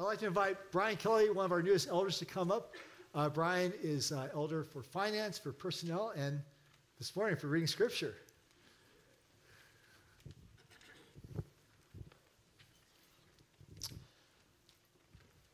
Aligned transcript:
I'd 0.00 0.04
like 0.04 0.18
to 0.20 0.26
invite 0.26 0.56
Brian 0.72 0.96
Kelly, 0.96 1.28
one 1.28 1.44
of 1.44 1.52
our 1.52 1.60
newest 1.60 1.86
elders, 1.88 2.18
to 2.20 2.24
come 2.24 2.50
up. 2.50 2.74
Uh, 3.14 3.28
Brian 3.28 3.70
is 3.82 4.12
uh, 4.12 4.28
elder 4.32 4.64
for 4.64 4.82
finance, 4.82 5.36
for 5.36 5.52
personnel, 5.52 6.14
and 6.16 6.40
this 6.98 7.14
morning 7.14 7.36
for 7.36 7.48
reading 7.48 7.66
scripture. 7.66 8.14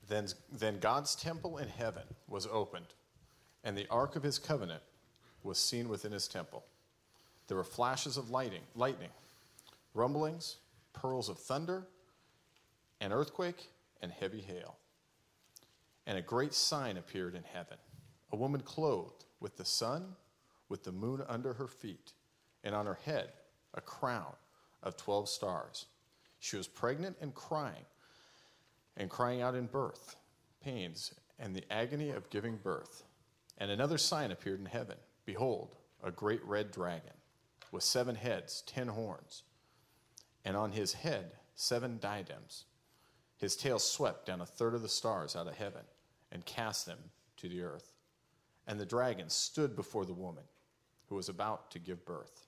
Then, 0.06 0.28
then 0.52 0.78
God's 0.78 1.16
temple 1.16 1.58
in 1.58 1.66
heaven 1.66 2.04
was 2.28 2.46
opened, 2.46 2.94
and 3.64 3.76
the 3.76 3.88
ark 3.90 4.14
of 4.14 4.22
his 4.22 4.38
covenant 4.38 4.82
was 5.42 5.58
seen 5.58 5.88
within 5.88 6.12
his 6.12 6.28
temple. 6.28 6.62
There 7.48 7.56
were 7.56 7.64
flashes 7.64 8.16
of 8.16 8.30
lighting, 8.30 8.62
lightning, 8.76 9.10
rumblings, 9.92 10.58
pearls 10.92 11.28
of 11.28 11.36
thunder, 11.36 11.88
an 13.00 13.12
earthquake, 13.12 13.70
and 14.02 14.12
heavy 14.12 14.40
hail. 14.40 14.76
And 16.06 16.16
a 16.16 16.22
great 16.22 16.54
sign 16.54 16.96
appeared 16.96 17.34
in 17.34 17.42
heaven 17.42 17.78
a 18.32 18.36
woman 18.36 18.60
clothed 18.60 19.24
with 19.40 19.56
the 19.56 19.64
sun, 19.64 20.16
with 20.68 20.82
the 20.82 20.92
moon 20.92 21.22
under 21.28 21.52
her 21.54 21.68
feet, 21.68 22.12
and 22.64 22.74
on 22.74 22.86
her 22.86 22.98
head 23.04 23.32
a 23.74 23.80
crown 23.80 24.32
of 24.82 24.96
12 24.96 25.28
stars. 25.28 25.86
She 26.38 26.56
was 26.56 26.66
pregnant 26.66 27.16
and 27.20 27.34
crying 27.34 27.84
and 28.96 29.10
crying 29.10 29.42
out 29.42 29.54
in 29.54 29.66
birth, 29.66 30.16
pains, 30.60 31.14
and 31.38 31.54
the 31.54 31.64
agony 31.70 32.10
of 32.10 32.30
giving 32.30 32.56
birth. 32.56 33.04
And 33.58 33.70
another 33.70 33.98
sign 33.98 34.30
appeared 34.30 34.60
in 34.60 34.66
heaven 34.66 34.96
Behold, 35.24 35.76
a 36.04 36.10
great 36.10 36.44
red 36.44 36.70
dragon, 36.70 37.12
with 37.72 37.82
seven 37.82 38.14
heads, 38.14 38.62
ten 38.66 38.86
horns, 38.86 39.42
and 40.44 40.56
on 40.56 40.72
his 40.72 40.92
head 40.92 41.32
seven 41.56 41.98
diadems. 41.98 42.64
His 43.36 43.56
tail 43.56 43.78
swept 43.78 44.26
down 44.26 44.40
a 44.40 44.46
third 44.46 44.74
of 44.74 44.82
the 44.82 44.88
stars 44.88 45.36
out 45.36 45.46
of 45.46 45.56
heaven 45.56 45.84
and 46.32 46.44
cast 46.44 46.86
them 46.86 46.98
to 47.36 47.48
the 47.48 47.62
earth. 47.62 47.92
And 48.66 48.80
the 48.80 48.86
dragon 48.86 49.28
stood 49.28 49.76
before 49.76 50.04
the 50.04 50.12
woman 50.12 50.44
who 51.08 51.16
was 51.16 51.28
about 51.28 51.70
to 51.70 51.78
give 51.78 52.04
birth, 52.04 52.46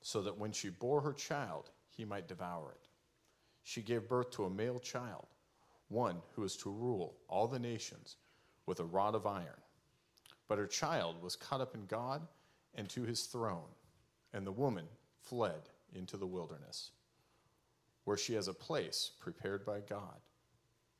so 0.00 0.22
that 0.22 0.38
when 0.38 0.52
she 0.52 0.70
bore 0.70 1.00
her 1.00 1.12
child, 1.12 1.70
he 1.90 2.04
might 2.04 2.28
devour 2.28 2.70
it. 2.72 2.88
She 3.62 3.82
gave 3.82 4.08
birth 4.08 4.30
to 4.32 4.44
a 4.44 4.50
male 4.50 4.78
child 4.78 5.26
one 5.88 6.16
who 6.34 6.44
is 6.44 6.56
to 6.56 6.70
rule 6.70 7.14
all 7.28 7.46
the 7.46 7.58
nations 7.58 8.16
with 8.66 8.80
a 8.80 8.84
rod 8.84 9.14
of 9.14 9.26
iron. 9.26 9.60
But 10.48 10.58
her 10.58 10.66
child 10.66 11.22
was 11.22 11.36
caught 11.36 11.60
up 11.60 11.74
in 11.74 11.86
God 11.86 12.26
and 12.74 12.88
to 12.90 13.02
his 13.02 13.24
throne, 13.24 13.68
and 14.32 14.46
the 14.46 14.52
woman 14.52 14.86
fled 15.22 15.70
into 15.94 16.16
the 16.16 16.26
wilderness, 16.26 16.90
where 18.04 18.16
she 18.16 18.34
has 18.34 18.48
a 18.48 18.54
place 18.54 19.12
prepared 19.20 19.64
by 19.64 19.80
God, 19.80 20.20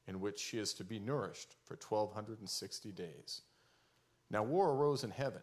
in 0.07 0.21
which 0.21 0.39
she 0.39 0.59
is 0.59 0.75
to 0.75 0.85
be 0.85 0.99
nourished 0.99 1.57
for 1.65 1.75
1260 1.75 2.93
days. 2.93 3.43
Now 4.31 4.43
war 4.43 4.71
arose 4.71 5.05
in 5.05 5.11
heaven, 5.11 5.43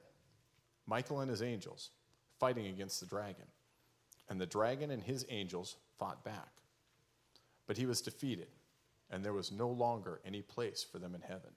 Michael 0.85 1.21
and 1.21 1.29
his 1.29 1.41
angels 1.41 1.91
fighting 2.39 2.67
against 2.67 2.99
the 2.99 3.05
dragon, 3.05 3.45
and 4.29 4.41
the 4.41 4.45
dragon 4.45 4.91
and 4.91 5.03
his 5.03 5.25
angels 5.29 5.75
fought 5.99 6.23
back. 6.23 6.49
But 7.67 7.77
he 7.77 7.85
was 7.85 8.01
defeated 8.01 8.47
and 9.11 9.23
there 9.23 9.33
was 9.33 9.51
no 9.51 9.69
longer 9.69 10.21
any 10.25 10.41
place 10.41 10.83
for 10.89 10.97
them 10.97 11.13
in 11.13 11.21
heaven. 11.21 11.51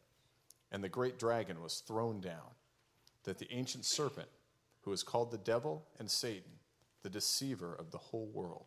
And 0.72 0.82
the 0.82 0.88
great 0.88 1.18
dragon 1.18 1.62
was 1.62 1.78
thrown 1.78 2.20
down, 2.20 2.50
that 3.22 3.38
the 3.38 3.50
ancient 3.52 3.84
serpent, 3.84 4.28
who 4.82 4.92
is 4.92 5.04
called 5.04 5.30
the 5.30 5.38
devil 5.38 5.86
and 5.98 6.10
Satan, 6.10 6.50
the 7.02 7.08
deceiver 7.08 7.74
of 7.74 7.92
the 7.92 7.98
whole 7.98 8.28
world, 8.34 8.66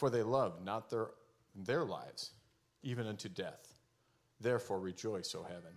For 0.00 0.08
they 0.08 0.22
love 0.22 0.64
not 0.64 0.88
their, 0.88 1.08
their 1.54 1.84
lives, 1.84 2.30
even 2.82 3.06
unto 3.06 3.28
death. 3.28 3.74
Therefore 4.40 4.80
rejoice, 4.80 5.34
O 5.34 5.42
heaven, 5.42 5.74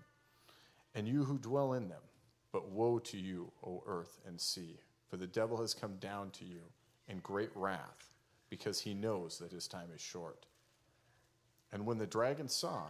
and 0.95 1.09
you 1.09 1.25
who 1.25 1.37
dwell 1.37 1.73
in 1.73 1.89
them. 1.89 1.99
But 2.53 2.69
woe 2.69 2.99
to 2.99 3.17
you, 3.17 3.51
O 3.67 3.83
earth 3.85 4.21
and 4.25 4.39
sea, 4.39 4.79
for 5.09 5.17
the 5.17 5.27
devil 5.27 5.57
has 5.57 5.73
come 5.73 5.97
down 5.97 6.29
to 6.39 6.45
you 6.45 6.61
in 7.09 7.17
great 7.19 7.49
wrath, 7.53 8.13
because 8.49 8.79
he 8.79 8.93
knows 8.93 9.39
that 9.39 9.51
his 9.51 9.67
time 9.67 9.89
is 9.93 9.99
short. 9.99 10.45
And 11.73 11.85
when 11.85 11.97
the 11.97 12.07
dragon 12.07 12.47
saw 12.47 12.83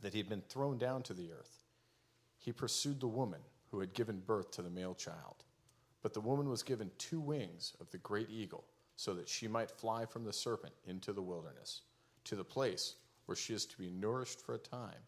that 0.00 0.14
he 0.14 0.18
had 0.18 0.30
been 0.30 0.44
thrown 0.48 0.78
down 0.78 1.02
to 1.02 1.12
the 1.12 1.30
earth, 1.30 1.62
he 2.38 2.52
pursued 2.52 3.00
the 3.00 3.06
woman 3.06 3.40
who 3.70 3.80
had 3.80 3.92
given 3.92 4.22
birth 4.26 4.50
to 4.52 4.62
the 4.62 4.70
male 4.70 4.94
child. 4.94 5.44
But 6.00 6.14
the 6.14 6.22
woman 6.22 6.48
was 6.48 6.62
given 6.62 6.90
two 6.96 7.20
wings 7.20 7.74
of 7.82 7.90
the 7.90 7.98
great 7.98 8.30
eagle, 8.30 8.64
so 8.96 9.14
that 9.14 9.28
she 9.28 9.48
might 9.48 9.70
fly 9.70 10.04
from 10.04 10.24
the 10.24 10.32
serpent 10.32 10.74
into 10.86 11.12
the 11.12 11.22
wilderness, 11.22 11.82
to 12.24 12.36
the 12.36 12.44
place 12.44 12.96
where 13.26 13.36
she 13.36 13.54
is 13.54 13.66
to 13.66 13.78
be 13.78 13.90
nourished 13.90 14.40
for 14.40 14.54
a 14.54 14.58
time, 14.58 15.00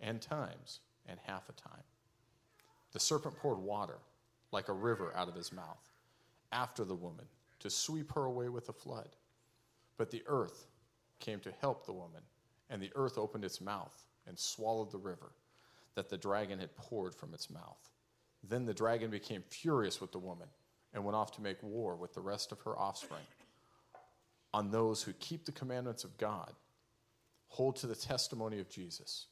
and 0.00 0.20
times, 0.20 0.80
and 1.06 1.18
half 1.24 1.48
a 1.48 1.52
time. 1.52 1.82
The 2.92 3.00
serpent 3.00 3.36
poured 3.36 3.58
water 3.58 3.98
like 4.52 4.68
a 4.68 4.72
river 4.72 5.12
out 5.16 5.28
of 5.28 5.34
his 5.34 5.52
mouth 5.52 5.90
after 6.52 6.84
the 6.84 6.94
woman 6.94 7.26
to 7.60 7.70
sweep 7.70 8.12
her 8.14 8.24
away 8.24 8.48
with 8.48 8.68
a 8.68 8.72
flood. 8.72 9.10
But 9.96 10.10
the 10.10 10.22
earth 10.26 10.66
came 11.18 11.40
to 11.40 11.52
help 11.60 11.84
the 11.84 11.92
woman, 11.92 12.22
and 12.68 12.82
the 12.82 12.92
earth 12.96 13.18
opened 13.18 13.44
its 13.44 13.60
mouth 13.60 14.04
and 14.26 14.38
swallowed 14.38 14.90
the 14.90 14.98
river 14.98 15.32
that 15.94 16.08
the 16.08 16.16
dragon 16.16 16.58
had 16.58 16.74
poured 16.76 17.14
from 17.14 17.34
its 17.34 17.50
mouth. 17.50 17.90
Then 18.42 18.64
the 18.64 18.74
dragon 18.74 19.10
became 19.10 19.42
furious 19.42 20.00
with 20.00 20.12
the 20.12 20.18
woman 20.18 20.48
and 20.92 21.04
went 21.04 21.16
off 21.16 21.32
to 21.32 21.42
make 21.42 21.62
war 21.62 21.96
with 21.96 22.14
the 22.14 22.20
rest 22.20 22.52
of 22.52 22.60
her 22.62 22.78
offspring 22.78 23.22
on 24.52 24.70
those 24.70 25.02
who 25.02 25.12
keep 25.14 25.44
the 25.44 25.52
commandments 25.52 26.04
of 26.04 26.16
God, 26.18 26.52
hold 27.48 27.76
to 27.76 27.86
the 27.86 27.94
testimony 27.94 28.58
of 28.58 28.68
Jesus. 28.68 29.26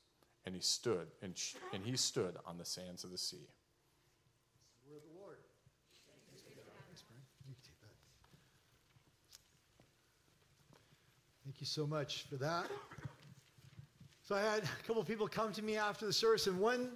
And 0.46 0.54
he 0.54 0.60
stood, 0.60 1.08
and, 1.22 1.34
and 1.72 1.84
he 1.84 1.96
stood 1.96 2.36
on 2.46 2.56
the 2.56 2.64
sands 2.64 3.04
of 3.04 3.10
the 3.10 3.18
sea. 3.18 3.48
The 4.88 5.20
Lord. 5.20 5.38
Thank 11.44 11.60
you 11.60 11.66
so 11.66 11.86
much 11.86 12.24
for 12.30 12.36
that. 12.36 12.66
So 14.22 14.36
I 14.36 14.40
had 14.40 14.62
a 14.62 14.86
couple 14.86 15.02
of 15.02 15.08
people 15.08 15.26
come 15.26 15.52
to 15.52 15.62
me 15.62 15.76
after 15.76 16.06
the 16.06 16.12
service, 16.12 16.46
and 16.46 16.58
one 16.58 16.90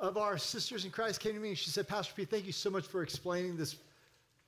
of 0.00 0.16
our 0.16 0.38
sisters 0.38 0.84
in 0.84 0.90
Christ 0.90 1.20
came 1.20 1.34
to 1.34 1.40
me 1.40 1.50
and 1.50 1.58
she 1.58 1.70
said, 1.70 1.86
Pastor 1.88 2.14
P, 2.16 2.24
thank 2.24 2.46
you 2.46 2.52
so 2.52 2.70
much 2.70 2.86
for 2.86 3.02
explaining 3.02 3.56
this 3.56 3.76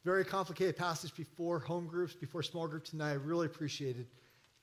very 0.04 0.24
complicated 0.24 0.76
passage 0.76 1.14
before 1.14 1.58
home 1.58 1.86
groups, 1.86 2.14
before 2.14 2.42
small 2.42 2.66
groups 2.66 2.90
tonight. 2.90 3.10
I 3.10 3.14
really 3.14 3.46
appreciated 3.46 4.06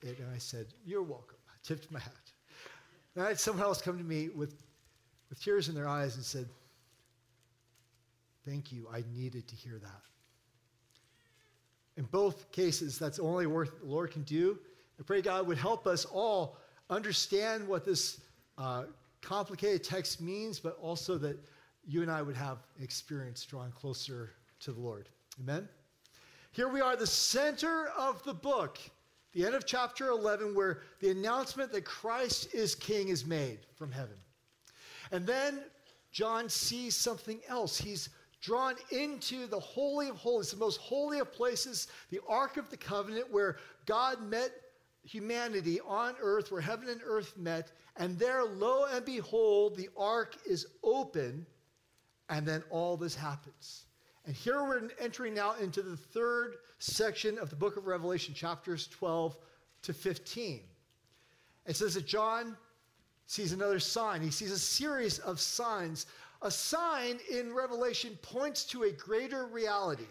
it. 0.01 0.19
And 0.19 0.27
I 0.33 0.37
said, 0.37 0.67
You're 0.85 1.03
welcome. 1.03 1.37
I 1.49 1.53
tipped 1.63 1.91
my 1.91 1.99
hat. 1.99 2.13
And 3.15 3.23
I 3.23 3.29
had 3.29 3.39
someone 3.39 3.63
else 3.63 3.81
come 3.81 3.97
to 3.97 4.03
me 4.03 4.29
with, 4.29 4.55
with 5.29 5.41
tears 5.41 5.69
in 5.69 5.75
their 5.75 5.87
eyes 5.87 6.15
and 6.15 6.25
said, 6.25 6.47
Thank 8.45 8.71
you. 8.71 8.87
I 8.91 9.03
needed 9.13 9.47
to 9.47 9.55
hear 9.55 9.79
that. 9.79 10.01
In 11.97 12.05
both 12.05 12.51
cases, 12.51 12.99
that's 12.99 13.19
only 13.19 13.47
work 13.47 13.79
the 13.79 13.87
Lord 13.87 14.11
can 14.11 14.23
do 14.23 14.59
I 14.99 15.03
pray 15.03 15.21
God 15.21 15.45
would 15.47 15.57
help 15.57 15.85
us 15.85 16.05
all 16.05 16.57
understand 16.89 17.67
what 17.67 17.85
this 17.85 18.19
uh, 18.57 18.85
complicated 19.21 19.83
text 19.83 20.21
means, 20.21 20.59
but 20.59 20.77
also 20.81 21.17
that 21.19 21.37
you 21.85 22.01
and 22.01 22.09
I 22.09 22.21
would 22.21 22.35
have 22.35 22.57
experience 22.81 23.45
drawing 23.45 23.71
closer 23.71 24.31
to 24.61 24.71
the 24.71 24.79
Lord. 24.79 25.09
Amen? 25.39 25.67
Here 26.51 26.67
we 26.67 26.81
are, 26.81 26.95
the 26.95 27.07
center 27.07 27.87
of 27.97 28.23
the 28.23 28.33
book, 28.33 28.79
the 29.33 29.45
end 29.45 29.55
of 29.55 29.65
chapter 29.65 30.07
11, 30.07 30.55
where 30.55 30.81
the 30.99 31.11
announcement 31.11 31.71
that 31.71 31.85
Christ 31.85 32.53
is 32.53 32.73
king 32.73 33.09
is 33.09 33.25
made 33.25 33.59
from 33.75 33.91
heaven. 33.91 34.17
And 35.11 35.25
then 35.25 35.61
John 36.11 36.49
sees 36.49 36.95
something 36.95 37.39
else. 37.47 37.77
He's 37.77 38.09
drawn 38.41 38.75
into 38.91 39.47
the 39.47 39.59
Holy 39.59 40.09
of 40.09 40.15
Holies, 40.17 40.51
the 40.51 40.57
most 40.57 40.77
holy 40.77 41.19
of 41.19 41.31
places, 41.31 41.87
the 42.09 42.19
Ark 42.27 42.57
of 42.57 42.69
the 42.69 42.77
Covenant, 42.77 43.31
where 43.31 43.57
God 43.85 44.21
met 44.21 44.51
humanity 45.07 45.79
on 45.87 46.15
earth 46.21 46.51
where 46.51 46.61
heaven 46.61 46.89
and 46.89 47.01
earth 47.05 47.35
met, 47.37 47.71
and 47.95 48.19
there, 48.19 48.43
lo 48.43 48.85
and 48.91 49.05
behold, 49.05 49.75
the 49.75 49.89
ark 49.97 50.35
is 50.45 50.67
open, 50.83 51.45
and 52.29 52.45
then 52.45 52.61
all 52.69 52.97
this 52.97 53.15
happens. 53.15 53.85
And 54.27 54.35
here 54.35 54.61
we're 54.61 54.89
entering 54.99 55.33
now 55.33 55.55
into 55.55 55.81
the 55.81 55.95
third 55.95 56.57
section 56.79 57.39
of 57.39 57.49
the 57.49 57.55
book 57.55 57.77
of 57.77 57.87
Revelation, 57.87 58.33
chapters 58.33 58.87
12 58.89 59.37
to 59.83 59.93
15. 59.93 60.59
It 61.65 61.75
says 61.77 61.93
that 61.93 62.05
John 62.05 62.57
sees 63.25 63.53
another 63.53 63.79
sign. 63.79 64.21
He 64.21 64.29
sees 64.29 64.51
a 64.51 64.59
series 64.59 65.19
of 65.19 65.39
signs. 65.39 66.07
A 66.41 66.51
sign 66.51 67.19
in 67.31 67.53
Revelation 67.53 68.19
points 68.21 68.65
to 68.65 68.83
a 68.83 68.91
greater 68.91 69.45
reality. 69.45 70.03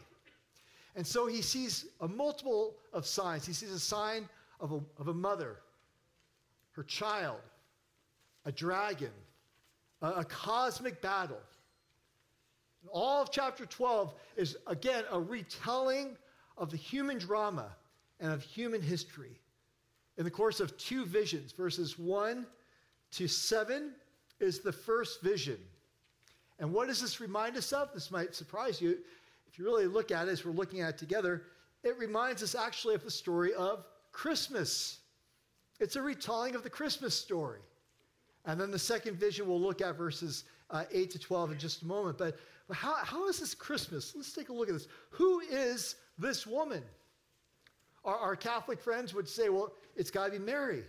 And 0.97 1.07
so 1.07 1.27
he 1.27 1.43
sees 1.43 1.85
a 2.01 2.09
multiple 2.09 2.77
of 2.95 3.07
signs. 3.07 3.47
He 3.47 3.53
sees 3.53 3.71
a 3.71 3.79
sign 3.79 4.31
of 4.61 4.73
a, 4.73 4.81
of 4.99 5.09
a 5.09 5.15
mother, 5.15 5.59
her 6.71 6.85
child, 6.85 7.41
a 8.47 8.53
dragon, 8.53 9.13
a, 10.01 10.09
a 10.13 10.25
cosmic 10.25 11.03
battle. 11.03 11.41
All 12.93 13.23
of 13.23 13.31
chapter 13.31 13.67
12 13.67 14.15
is, 14.37 14.56
again, 14.67 15.05
a 15.11 15.21
retelling 15.21 16.17
of 16.56 16.71
the 16.71 16.77
human 16.77 17.19
drama 17.19 17.69
and 18.21 18.33
of 18.33 18.43
human 18.43 18.81
history. 18.81 19.38
In 20.17 20.25
the 20.25 20.31
course 20.31 20.61
of 20.61 20.77
two 20.79 21.05
visions, 21.05 21.53
verses 21.53 21.99
1 21.99 22.47
to 23.12 23.29
7 23.29 23.93
is 24.41 24.61
the 24.61 24.73
first 24.73 25.23
vision. 25.23 25.59
And 26.59 26.73
what 26.73 26.88
does 26.88 27.00
this 27.00 27.21
remind 27.21 27.56
us 27.56 27.73
of? 27.73 27.93
This 27.93 28.11
might 28.11 28.35
surprise 28.35 28.81
you. 28.81 28.99
If 29.47 29.59
you 29.59 29.65
really 29.65 29.87
look 29.87 30.11
at 30.11 30.29
it 30.29 30.31
as 30.31 30.44
we're 30.44 30.53
looking 30.53 30.81
at 30.81 30.91
it 30.91 30.99
together, 30.99 31.43
it 31.82 31.99
reminds 31.99 32.43
us 32.43 32.55
actually 32.55 32.94
of 32.94 33.05
the 33.05 33.11
story 33.11 33.53
of 33.55 33.85
Christmas. 34.12 35.00
It's 35.79 35.97
a 35.97 36.03
retelling 36.03 36.55
of 36.55 36.62
the 36.62 36.71
Christmas 36.71 37.15
story. 37.15 37.61
And 38.47 38.61
then 38.61 38.71
the 38.71 38.79
second 38.79 39.19
vision, 39.19 39.47
we'll 39.47 39.61
look 39.61 39.82
at 39.82 39.97
verses 39.97 40.44
uh, 40.71 40.85
8 40.91 41.11
to 41.11 41.19
12 41.19 41.53
in 41.53 41.59
just 41.59 41.82
a 41.82 41.87
moment. 41.87 42.17
But 42.17 42.39
how, 42.73 42.95
how 42.95 43.29
is 43.29 43.39
this 43.39 43.55
Christmas? 43.55 44.15
Let's 44.17 44.33
take 44.33 44.49
a 44.49 44.53
look 44.53 44.69
at 44.69 44.75
this. 44.75 44.89
Who 45.11 45.41
is 45.41 45.97
this 46.19 46.47
woman? 46.47 46.83
Our, 48.05 48.17
our 48.17 48.37
Catholic 48.37 48.81
friends 48.81 49.15
would 49.15 49.29
say, 49.29 49.49
well, 49.49 49.73
it's 49.95 50.11
got 50.11 50.27
to 50.27 50.33
be 50.33 50.39
Mary, 50.39 50.83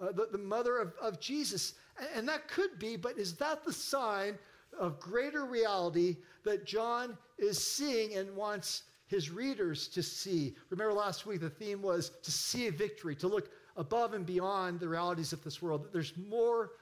uh, 0.00 0.12
the, 0.12 0.28
the 0.30 0.38
mother 0.38 0.78
of, 0.78 0.92
of 1.00 1.20
Jesus. 1.20 1.74
And, 1.98 2.08
and 2.16 2.28
that 2.28 2.48
could 2.48 2.78
be, 2.78 2.96
but 2.96 3.18
is 3.18 3.34
that 3.34 3.64
the 3.64 3.72
sign 3.72 4.38
of 4.78 5.00
greater 5.00 5.44
reality 5.44 6.16
that 6.44 6.64
John 6.66 7.18
is 7.38 7.62
seeing 7.62 8.14
and 8.14 8.34
wants 8.36 8.84
his 9.06 9.30
readers 9.30 9.88
to 9.88 10.02
see? 10.02 10.54
Remember 10.70 10.94
last 10.94 11.26
week, 11.26 11.40
the 11.40 11.50
theme 11.50 11.82
was 11.82 12.10
to 12.22 12.30
see 12.30 12.68
a 12.68 12.72
victory, 12.72 13.16
to 13.16 13.28
look 13.28 13.50
above 13.76 14.14
and 14.14 14.24
beyond 14.24 14.78
the 14.78 14.88
realities 14.88 15.32
of 15.32 15.42
this 15.42 15.60
world. 15.60 15.88
There's 15.92 16.14
more 16.28 16.72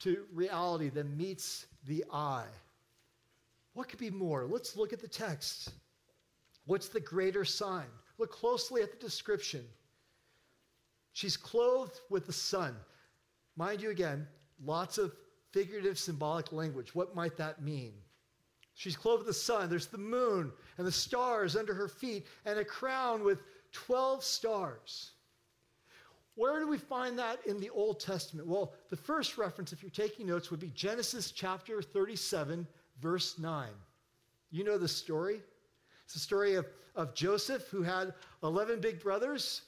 to 0.00 0.24
reality 0.32 0.88
than 0.88 1.16
meets 1.16 1.66
the 1.86 2.04
eye. 2.12 2.46
What 3.78 3.88
could 3.88 4.00
be 4.00 4.10
more? 4.10 4.44
Let's 4.44 4.76
look 4.76 4.92
at 4.92 5.00
the 5.00 5.06
text. 5.06 5.70
What's 6.66 6.88
the 6.88 6.98
greater 6.98 7.44
sign? 7.44 7.86
Look 8.18 8.32
closely 8.32 8.82
at 8.82 8.90
the 8.90 8.98
description. 8.98 9.64
She's 11.12 11.36
clothed 11.36 12.00
with 12.10 12.26
the 12.26 12.32
sun. 12.32 12.74
Mind 13.54 13.80
you, 13.80 13.90
again, 13.90 14.26
lots 14.64 14.98
of 14.98 15.14
figurative, 15.52 15.96
symbolic 15.96 16.52
language. 16.52 16.92
What 16.96 17.14
might 17.14 17.36
that 17.36 17.62
mean? 17.62 17.92
She's 18.74 18.96
clothed 18.96 19.20
with 19.20 19.28
the 19.28 19.40
sun. 19.40 19.70
There's 19.70 19.86
the 19.86 19.96
moon 19.96 20.50
and 20.76 20.84
the 20.84 20.90
stars 20.90 21.54
under 21.54 21.72
her 21.72 21.86
feet, 21.86 22.26
and 22.46 22.58
a 22.58 22.64
crown 22.64 23.22
with 23.22 23.38
12 23.70 24.24
stars. 24.24 25.12
Where 26.34 26.58
do 26.58 26.66
we 26.66 26.78
find 26.78 27.16
that 27.20 27.46
in 27.46 27.60
the 27.60 27.70
Old 27.70 28.00
Testament? 28.00 28.48
Well, 28.48 28.72
the 28.90 28.96
first 28.96 29.38
reference, 29.38 29.72
if 29.72 29.84
you're 29.84 29.90
taking 29.92 30.26
notes, 30.26 30.50
would 30.50 30.58
be 30.58 30.72
Genesis 30.74 31.30
chapter 31.30 31.80
37, 31.80 32.66
verse 33.00 33.38
9. 33.38 33.68
You 34.50 34.64
know 34.64 34.78
the 34.78 34.88
story. 34.88 35.40
It's 36.04 36.14
the 36.14 36.20
story 36.20 36.54
of, 36.54 36.66
of 36.94 37.14
Joseph, 37.14 37.68
who 37.68 37.82
had 37.82 38.14
11 38.42 38.80
big 38.80 39.00
brothers, 39.00 39.62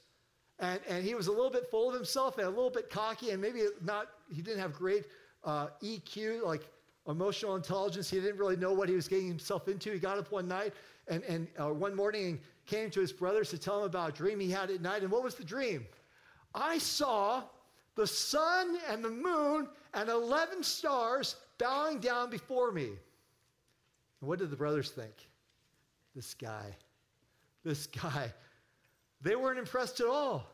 and, 0.58 0.80
and 0.88 1.04
he 1.04 1.14
was 1.14 1.26
a 1.26 1.30
little 1.30 1.50
bit 1.50 1.70
full 1.70 1.88
of 1.88 1.94
himself 1.94 2.38
and 2.38 2.46
a 2.46 2.50
little 2.50 2.70
bit 2.70 2.90
cocky, 2.90 3.30
and 3.30 3.40
maybe 3.40 3.62
not, 3.82 4.08
he 4.32 4.42
didn't 4.42 4.60
have 4.60 4.72
great 4.72 5.04
uh, 5.44 5.68
EQ, 5.82 6.44
like 6.44 6.68
emotional 7.08 7.56
intelligence. 7.56 8.10
He 8.10 8.20
didn't 8.20 8.38
really 8.38 8.56
know 8.56 8.72
what 8.72 8.88
he 8.88 8.94
was 8.94 9.08
getting 9.08 9.26
himself 9.26 9.68
into. 9.68 9.92
He 9.92 9.98
got 9.98 10.18
up 10.18 10.30
one 10.30 10.48
night 10.48 10.74
and, 11.08 11.22
and 11.24 11.48
uh, 11.58 11.72
one 11.72 11.94
morning 11.94 12.26
and 12.26 12.40
came 12.66 12.90
to 12.90 13.00
his 13.00 13.12
brothers 13.12 13.50
to 13.50 13.58
tell 13.58 13.80
him 13.80 13.84
about 13.84 14.10
a 14.10 14.12
dream 14.12 14.38
he 14.38 14.50
had 14.50 14.70
at 14.70 14.80
night. 14.80 15.02
And 15.02 15.10
what 15.10 15.22
was 15.22 15.34
the 15.34 15.44
dream? 15.44 15.86
I 16.54 16.78
saw 16.78 17.42
the 17.96 18.06
sun 18.06 18.78
and 18.88 19.04
the 19.04 19.10
moon 19.10 19.68
and 19.94 20.08
11 20.08 20.62
stars 20.62 21.36
bowing 21.58 21.98
down 22.00 22.30
before 22.30 22.70
me. 22.72 22.90
And 24.20 24.28
what 24.28 24.38
did 24.38 24.50
the 24.50 24.56
brothers 24.56 24.90
think? 24.90 25.14
This 26.14 26.34
guy, 26.34 26.76
this 27.64 27.86
guy. 27.86 28.32
They 29.22 29.36
weren't 29.36 29.58
impressed 29.58 30.00
at 30.00 30.06
all 30.06 30.46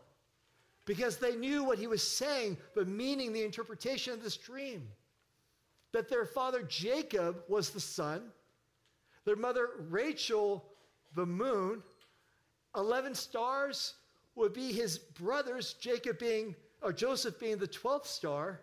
because 0.85 1.19
they 1.19 1.37
knew 1.37 1.65
what 1.65 1.79
he 1.79 1.87
was 1.87 2.03
saying, 2.03 2.57
but 2.75 2.89
meaning 2.89 3.33
the 3.33 3.45
interpretation 3.45 4.13
of 4.13 4.23
this 4.23 4.37
dream. 4.37 4.89
That 5.93 6.09
their 6.09 6.27
father 6.27 6.63
Jacob 6.63 7.43
was 7.49 7.71
the 7.71 7.81
sun, 7.81 8.23
their 9.25 9.37
mother 9.37 9.71
Rachel, 9.89 10.65
the 11.15 11.27
moon, 11.27 11.83
11 12.77 13.15
stars 13.15 13.95
would 14.35 14.53
be 14.53 14.73
his 14.73 14.99
brothers, 14.99 15.75
Jacob 15.81 16.19
being, 16.19 16.55
or 16.83 16.93
Joseph 16.93 17.41
being 17.41 17.57
the 17.57 17.67
12th 17.67 18.07
star. 18.07 18.61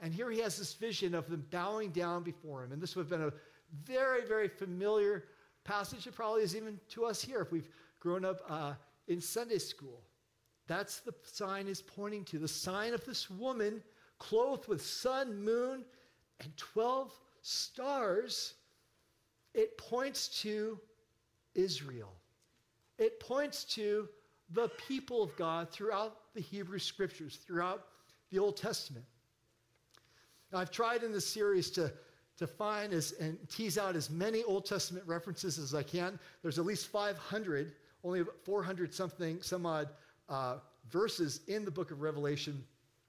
And 0.00 0.12
here 0.12 0.30
he 0.30 0.40
has 0.40 0.58
this 0.58 0.74
vision 0.74 1.14
of 1.14 1.28
them 1.28 1.44
bowing 1.50 1.90
down 1.90 2.22
before 2.22 2.62
him. 2.62 2.72
And 2.72 2.80
this 2.80 2.94
would 2.94 3.10
have 3.10 3.10
been 3.10 3.28
a 3.28 3.32
very, 3.84 4.24
very 4.26 4.48
familiar 4.48 5.24
passage. 5.64 6.06
It 6.06 6.14
probably 6.14 6.42
is 6.42 6.56
even 6.56 6.78
to 6.90 7.04
us 7.04 7.22
here 7.22 7.40
if 7.40 7.52
we've 7.52 7.68
grown 8.00 8.24
up 8.24 8.40
uh, 8.48 8.74
in 9.08 9.20
Sunday 9.20 9.58
school. 9.58 10.00
That's 10.66 11.00
the 11.00 11.14
sign 11.22 11.66
is 11.66 11.82
pointing 11.82 12.24
to 12.26 12.38
the 12.38 12.48
sign 12.48 12.94
of 12.94 13.04
this 13.04 13.30
woman 13.30 13.82
clothed 14.18 14.68
with 14.68 14.84
sun, 14.84 15.42
moon, 15.42 15.84
and 16.40 16.56
12 16.56 17.12
stars. 17.42 18.54
It 19.54 19.78
points 19.78 20.28
to 20.42 20.78
Israel. 21.54 22.12
It 22.98 23.20
points 23.20 23.64
to 23.64 24.08
the 24.50 24.68
people 24.88 25.22
of 25.22 25.34
God 25.36 25.70
throughout 25.70 26.18
the 26.34 26.40
Hebrew 26.40 26.78
scriptures, 26.78 27.38
throughout 27.46 27.86
the 28.30 28.38
Old 28.38 28.56
Testament. 28.56 29.04
Now, 30.52 30.58
I've 30.58 30.70
tried 30.70 31.02
in 31.02 31.12
this 31.12 31.26
series 31.26 31.70
to 31.72 31.92
to 32.38 32.46
find 32.46 32.92
as, 32.92 33.12
and 33.20 33.36
tease 33.50 33.76
out 33.76 33.96
as 33.96 34.10
many 34.10 34.44
Old 34.44 34.64
Testament 34.64 35.04
references 35.06 35.58
as 35.58 35.74
I 35.74 35.82
can. 35.82 36.18
There's 36.42 36.58
at 36.58 36.64
least 36.64 36.86
500, 36.86 37.72
only 38.04 38.22
400 38.44 38.94
something, 38.94 39.42
some 39.42 39.66
odd 39.66 39.88
uh, 40.28 40.58
verses 40.88 41.40
in 41.48 41.64
the 41.64 41.70
book 41.70 41.90
of 41.90 42.00
Revelation 42.00 42.64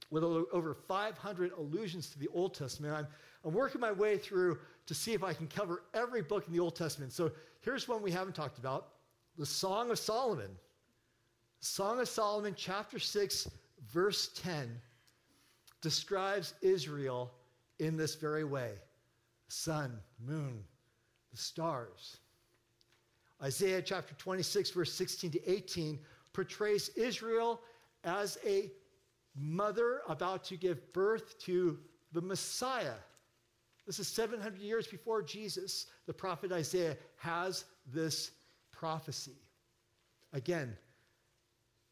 with 0.09 0.23
over 0.23 0.73
500 0.73 1.51
allusions 1.57 2.09
to 2.09 2.19
the 2.19 2.27
Old 2.33 2.55
Testament. 2.55 2.95
I'm, 2.95 3.07
I'm 3.45 3.53
working 3.53 3.79
my 3.79 3.91
way 3.91 4.17
through 4.17 4.57
to 4.87 4.95
see 4.95 5.13
if 5.13 5.23
I 5.23 5.33
can 5.33 5.47
cover 5.47 5.83
every 5.93 6.23
book 6.23 6.47
in 6.47 6.53
the 6.53 6.59
Old 6.59 6.75
Testament. 6.75 7.13
So 7.13 7.31
here's 7.61 7.87
one 7.87 8.01
we 8.01 8.11
haven't 8.11 8.35
talked 8.35 8.57
about 8.57 8.87
the 9.37 9.45
Song 9.45 9.91
of 9.91 9.99
Solomon. 9.99 10.49
Song 11.61 11.99
of 11.99 12.09
Solomon, 12.09 12.55
chapter 12.57 12.97
6, 12.97 13.47
verse 13.91 14.31
10, 14.35 14.69
describes 15.81 16.55
Israel 16.61 17.31
in 17.77 17.95
this 17.95 18.15
very 18.15 18.43
way 18.43 18.71
sun, 19.49 19.99
moon, 20.25 20.63
the 21.31 21.37
stars. 21.37 22.17
Isaiah 23.41 23.81
chapter 23.81 24.15
26, 24.15 24.71
verse 24.71 24.93
16 24.93 25.31
to 25.31 25.51
18, 25.51 25.99
portrays 26.33 26.89
Israel 26.89 27.61
as 28.03 28.37
a 28.45 28.71
mother 29.35 30.01
about 30.07 30.43
to 30.45 30.57
give 30.57 30.91
birth 30.93 31.37
to 31.39 31.77
the 32.11 32.21
Messiah. 32.21 32.95
This 33.85 33.99
is 33.99 34.07
700 34.07 34.59
years 34.59 34.87
before 34.87 35.21
Jesus. 35.21 35.87
The 36.05 36.13
prophet 36.13 36.51
Isaiah 36.51 36.97
has 37.17 37.65
this 37.91 38.31
prophecy. 38.71 39.37
Again, 40.33 40.75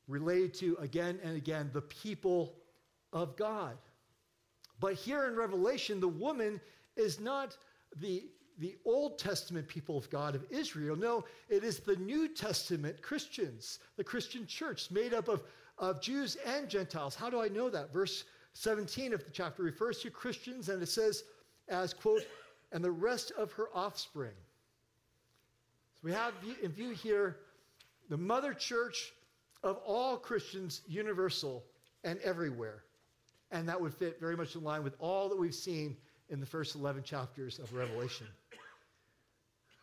related 0.07 0.53
to 0.55 0.77
again 0.79 1.19
and 1.23 1.35
again 1.35 1.69
the 1.73 1.81
people 1.81 2.55
of 3.13 3.35
God. 3.35 3.77
But 4.79 4.93
here 4.93 5.25
in 5.25 5.35
Revelation, 5.35 5.99
the 5.99 6.07
woman 6.07 6.61
is 6.97 7.19
not 7.19 7.57
the, 7.99 8.25
the 8.59 8.75
Old 8.85 9.19
Testament 9.19 9.67
people 9.67 9.97
of 9.97 10.09
God 10.09 10.35
of 10.35 10.45
Israel. 10.49 10.95
No, 10.95 11.25
it 11.49 11.63
is 11.63 11.79
the 11.79 11.95
New 11.95 12.27
Testament 12.27 13.01
Christians, 13.01 13.79
the 13.95 14.03
Christian 14.03 14.45
church 14.45 14.91
made 14.91 15.13
up 15.13 15.27
of, 15.27 15.43
of 15.77 16.01
Jews 16.01 16.37
and 16.45 16.67
Gentiles. 16.67 17.15
How 17.15 17.29
do 17.29 17.41
I 17.41 17.47
know 17.47 17.69
that? 17.69 17.93
Verse 17.93 18.25
17 18.53 19.13
of 19.13 19.23
the 19.23 19.31
chapter 19.31 19.63
refers 19.63 19.99
to 19.99 20.09
Christians 20.09 20.69
and 20.69 20.81
it 20.81 20.89
says, 20.89 21.23
as, 21.67 21.93
quote, 21.93 22.23
and 22.71 22.83
the 22.83 22.91
rest 22.91 23.31
of 23.37 23.51
her 23.53 23.67
offspring. 23.73 24.31
So 25.93 26.01
we 26.03 26.11
have 26.11 26.33
in 26.61 26.71
view 26.71 26.91
here 26.91 27.37
the 28.09 28.17
mother 28.17 28.53
church 28.53 29.13
of 29.63 29.77
all 29.85 30.17
Christians, 30.17 30.81
universal 30.87 31.63
and 32.03 32.19
everywhere. 32.19 32.83
And 33.51 33.67
that 33.69 33.79
would 33.79 33.93
fit 33.93 34.19
very 34.19 34.35
much 34.35 34.55
in 34.55 34.63
line 34.63 34.83
with 34.83 34.95
all 34.99 35.29
that 35.29 35.37
we've 35.37 35.55
seen 35.55 35.95
in 36.29 36.39
the 36.39 36.45
first 36.45 36.75
11 36.75 37.03
chapters 37.03 37.59
of 37.59 37.73
Revelation. 37.73 38.27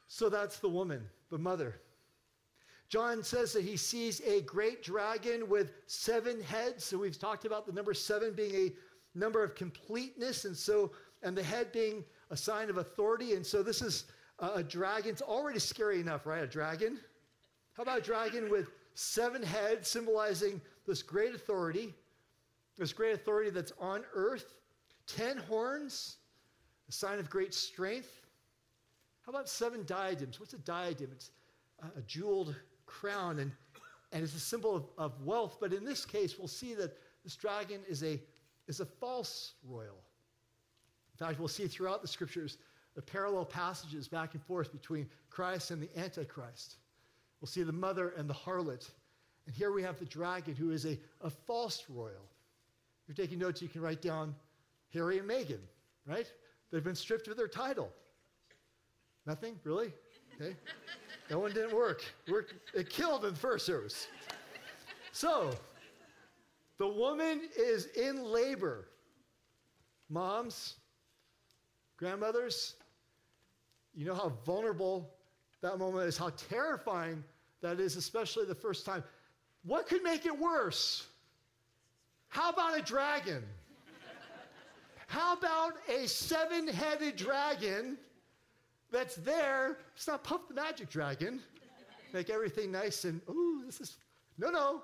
So 0.09 0.29
that's 0.29 0.59
the 0.59 0.69
woman, 0.69 1.03
the 1.31 1.39
mother. 1.39 1.77
John 2.89 3.23
says 3.23 3.53
that 3.55 3.65
he 3.65 3.77
sees 3.77 4.21
a 4.21 4.43
great 4.43 4.83
dragon 4.83 5.49
with 5.49 5.73
seven 5.87 6.41
heads. 6.43 6.85
So 6.85 6.99
we've 6.99 7.19
talked 7.19 7.45
about 7.45 7.67
the 7.67 7.73
number 7.73 7.95
seven 7.95 8.33
being 8.33 8.55
a 8.55 8.73
number 9.19 9.43
of 9.43 9.55
completeness, 9.55 10.45
and 10.45 10.57
so, 10.57 10.93
and 11.23 11.37
the 11.37 11.43
head 11.43 11.73
being 11.73 12.05
a 12.31 12.37
sign 12.37 12.71
of 12.71 12.77
authority. 12.77 13.35
And 13.35 13.45
so 13.45 13.63
this 13.63 13.81
is 13.83 14.05
uh, 14.39 14.53
a, 14.57 14.59
a 14.59 14.63
dragon. 14.63 15.11
It's 15.11 15.23
already 15.23 15.59
scary 15.59 16.01
enough, 16.01 16.27
right? 16.27 16.43
A 16.43 16.47
dragon. 16.47 16.99
How 17.73 17.83
about 17.83 17.99
a 17.99 18.03
dragon 18.03 18.51
with 18.51 18.69
seven 18.95 19.43
heads 19.43 19.89
symbolizing 19.89 20.61
this 20.87 21.03
great 21.03 21.35
authority, 21.35 21.93
this 22.79 22.93
great 22.93 23.15
authority 23.15 23.51
that's 23.51 23.73
on 23.81 24.05
earth, 24.15 24.59
ten 25.07 25.39
horns, 25.39 26.19
a 26.88 26.93
sign 26.93 27.19
of 27.19 27.31
great 27.31 27.55
strength. 27.55 28.11
How 29.23 29.31
about 29.31 29.49
seven 29.49 29.85
diadems? 29.87 30.38
What's 30.38 30.53
a 30.53 30.59
diadem? 30.59 31.11
It's 31.12 31.31
a, 31.97 32.03
jeweled 32.03 32.55
crown, 32.87 33.38
and, 33.38 33.50
and 34.12 34.23
it's 34.23 34.35
a 34.35 34.41
symbol 34.41 34.76
of, 34.76 34.85
of 34.99 35.23
wealth. 35.23 35.59
But 35.61 35.73
in 35.73 35.85
this 35.85 36.05
case, 36.05 36.38
we'll 36.38 36.49
see 36.49 36.75
that 36.75 36.97
this 37.25 37.37
dragon 37.37 37.81
is 37.88 38.03
a, 38.03 38.21
is 38.69 38.81
a 38.81 38.87
false 38.87 39.55
royal. 39.67 40.03
In 41.12 41.26
fact, 41.26 41.38
we'll 41.38 41.49
see 41.49 41.67
throughout 41.67 42.03
the 42.03 42.09
scriptures 42.09 42.59
the 42.95 43.03
parallel 43.03 43.45
passages 43.45 44.09
back 44.09 44.35
and 44.35 44.43
forth 44.43 44.73
between 44.73 45.09
Christ 45.31 45.71
and 45.71 45.83
the 45.83 45.99
Antichrist. 45.99 46.76
We'll 47.41 47.49
see 47.49 47.62
the 47.62 47.73
mother 47.73 48.11
and 48.11 48.29
the 48.29 48.35
harlot. 48.35 48.91
And 49.47 49.55
here 49.55 49.73
we 49.73 49.83
have 49.83 49.99
the 49.99 50.05
dragon, 50.05 50.55
who 50.55 50.71
is 50.71 50.87
a, 50.87 50.99
a 51.21 51.31
false 51.31 51.85
royal. 51.88 52.29
If 53.03 53.09
you're 53.09 53.26
taking 53.26 53.38
notes, 53.38 53.61
you 53.61 53.69
can 53.69 53.83
write 53.83 54.00
down 54.00 54.35
Harry 54.93 55.19
and 55.19 55.29
Meghan, 55.29 55.61
right? 56.07 56.31
They've 56.75 56.83
been 56.83 56.97
stripped 56.97 57.28
of 57.28 57.37
their 57.37 57.47
title. 57.47 57.88
Nothing? 59.26 59.61
Really? 59.62 59.93
Okay. 60.35 60.57
That 61.28 61.38
one 61.38 61.52
didn't 61.52 61.73
work. 61.73 62.02
It 62.75 62.90
killed 62.90 63.25
in 63.25 63.33
the 63.33 63.38
first 63.38 63.64
service. 63.64 64.09
So, 65.12 65.52
the 66.78 66.88
woman 66.88 67.43
is 67.57 67.87
in 67.97 68.25
labor. 68.25 68.88
Moms, 70.09 70.75
grandmothers, 71.97 72.75
you 73.95 74.04
know 74.04 74.16
how 74.16 74.33
vulnerable 74.45 75.14
that 75.61 75.78
moment 75.78 76.09
is, 76.09 76.19
how 76.19 76.31
terrifying 76.31 77.23
that 77.62 77.78
is, 77.78 77.95
especially 77.95 78.47
the 78.47 78.54
first 78.54 78.85
time. 78.85 79.04
What 79.62 79.87
could 79.87 80.02
make 80.02 80.26
it 80.26 80.37
worse? 80.37 81.07
How 82.31 82.50
about 82.50 82.76
a 82.76 82.83
dragon? 82.83 83.45
How 85.14 85.35
about 85.35 85.75
a 85.88 86.09
seven 86.09 86.66
headed 86.66 87.14
dragon 87.14 87.97
that's 88.90 89.14
there? 89.14 89.78
It's 89.94 90.09
not 90.09 90.25
Puff 90.25 90.49
the 90.49 90.54
Magic 90.54 90.90
Dragon. 90.90 91.40
Make 92.12 92.30
everything 92.30 92.73
nice 92.73 93.04
and, 93.04 93.21
ooh, 93.30 93.62
this 93.64 93.80
is. 93.80 93.97
No, 94.38 94.50
no. 94.50 94.83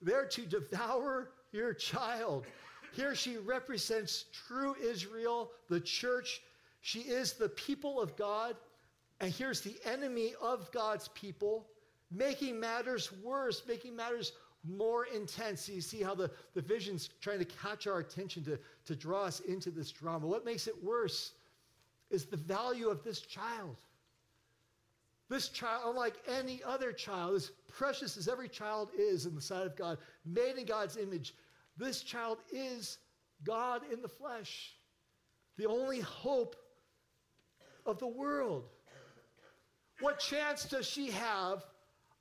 There 0.00 0.24
to 0.24 0.42
devour 0.42 1.30
your 1.50 1.74
child. 1.74 2.46
Here 2.92 3.16
she 3.16 3.38
represents 3.38 4.26
true 4.46 4.76
Israel, 4.80 5.50
the 5.68 5.80
church. 5.80 6.42
She 6.80 7.00
is 7.00 7.32
the 7.32 7.48
people 7.48 8.00
of 8.00 8.14
God. 8.14 8.54
And 9.18 9.32
here's 9.32 9.62
the 9.62 9.74
enemy 9.84 10.34
of 10.40 10.70
God's 10.70 11.08
people, 11.08 11.66
making 12.12 12.60
matters 12.60 13.10
worse, 13.20 13.64
making 13.66 13.96
matters 13.96 14.30
more 14.68 15.06
intense. 15.06 15.68
You 15.68 15.80
see 15.80 16.02
how 16.02 16.14
the, 16.14 16.30
the 16.54 16.62
vision's 16.62 17.08
trying 17.20 17.38
to 17.40 17.44
catch 17.44 17.86
our 17.86 17.98
attention 17.98 18.44
to, 18.44 18.58
to 18.86 18.96
draw 18.96 19.24
us 19.24 19.40
into 19.40 19.70
this 19.70 19.90
drama. 19.90 20.26
What 20.26 20.44
makes 20.44 20.66
it 20.66 20.82
worse 20.82 21.32
is 22.10 22.26
the 22.26 22.36
value 22.36 22.88
of 22.88 23.02
this 23.02 23.20
child. 23.20 23.76
This 25.28 25.48
child, 25.48 25.82
unlike 25.86 26.16
any 26.28 26.62
other 26.62 26.92
child, 26.92 27.34
as 27.34 27.52
precious 27.68 28.16
as 28.16 28.28
every 28.28 28.48
child 28.48 28.90
is 28.96 29.24
in 29.24 29.34
the 29.34 29.40
sight 29.40 29.66
of 29.66 29.74
God, 29.76 29.98
made 30.26 30.56
in 30.58 30.66
God's 30.66 30.96
image, 30.96 31.34
this 31.76 32.02
child 32.02 32.38
is 32.52 32.98
God 33.44 33.82
in 33.90 34.02
the 34.02 34.08
flesh, 34.08 34.74
the 35.56 35.66
only 35.66 36.00
hope 36.00 36.54
of 37.86 37.98
the 37.98 38.06
world. 38.06 38.64
What 40.00 40.18
chance 40.18 40.64
does 40.64 40.86
she 40.86 41.10
have 41.10 41.64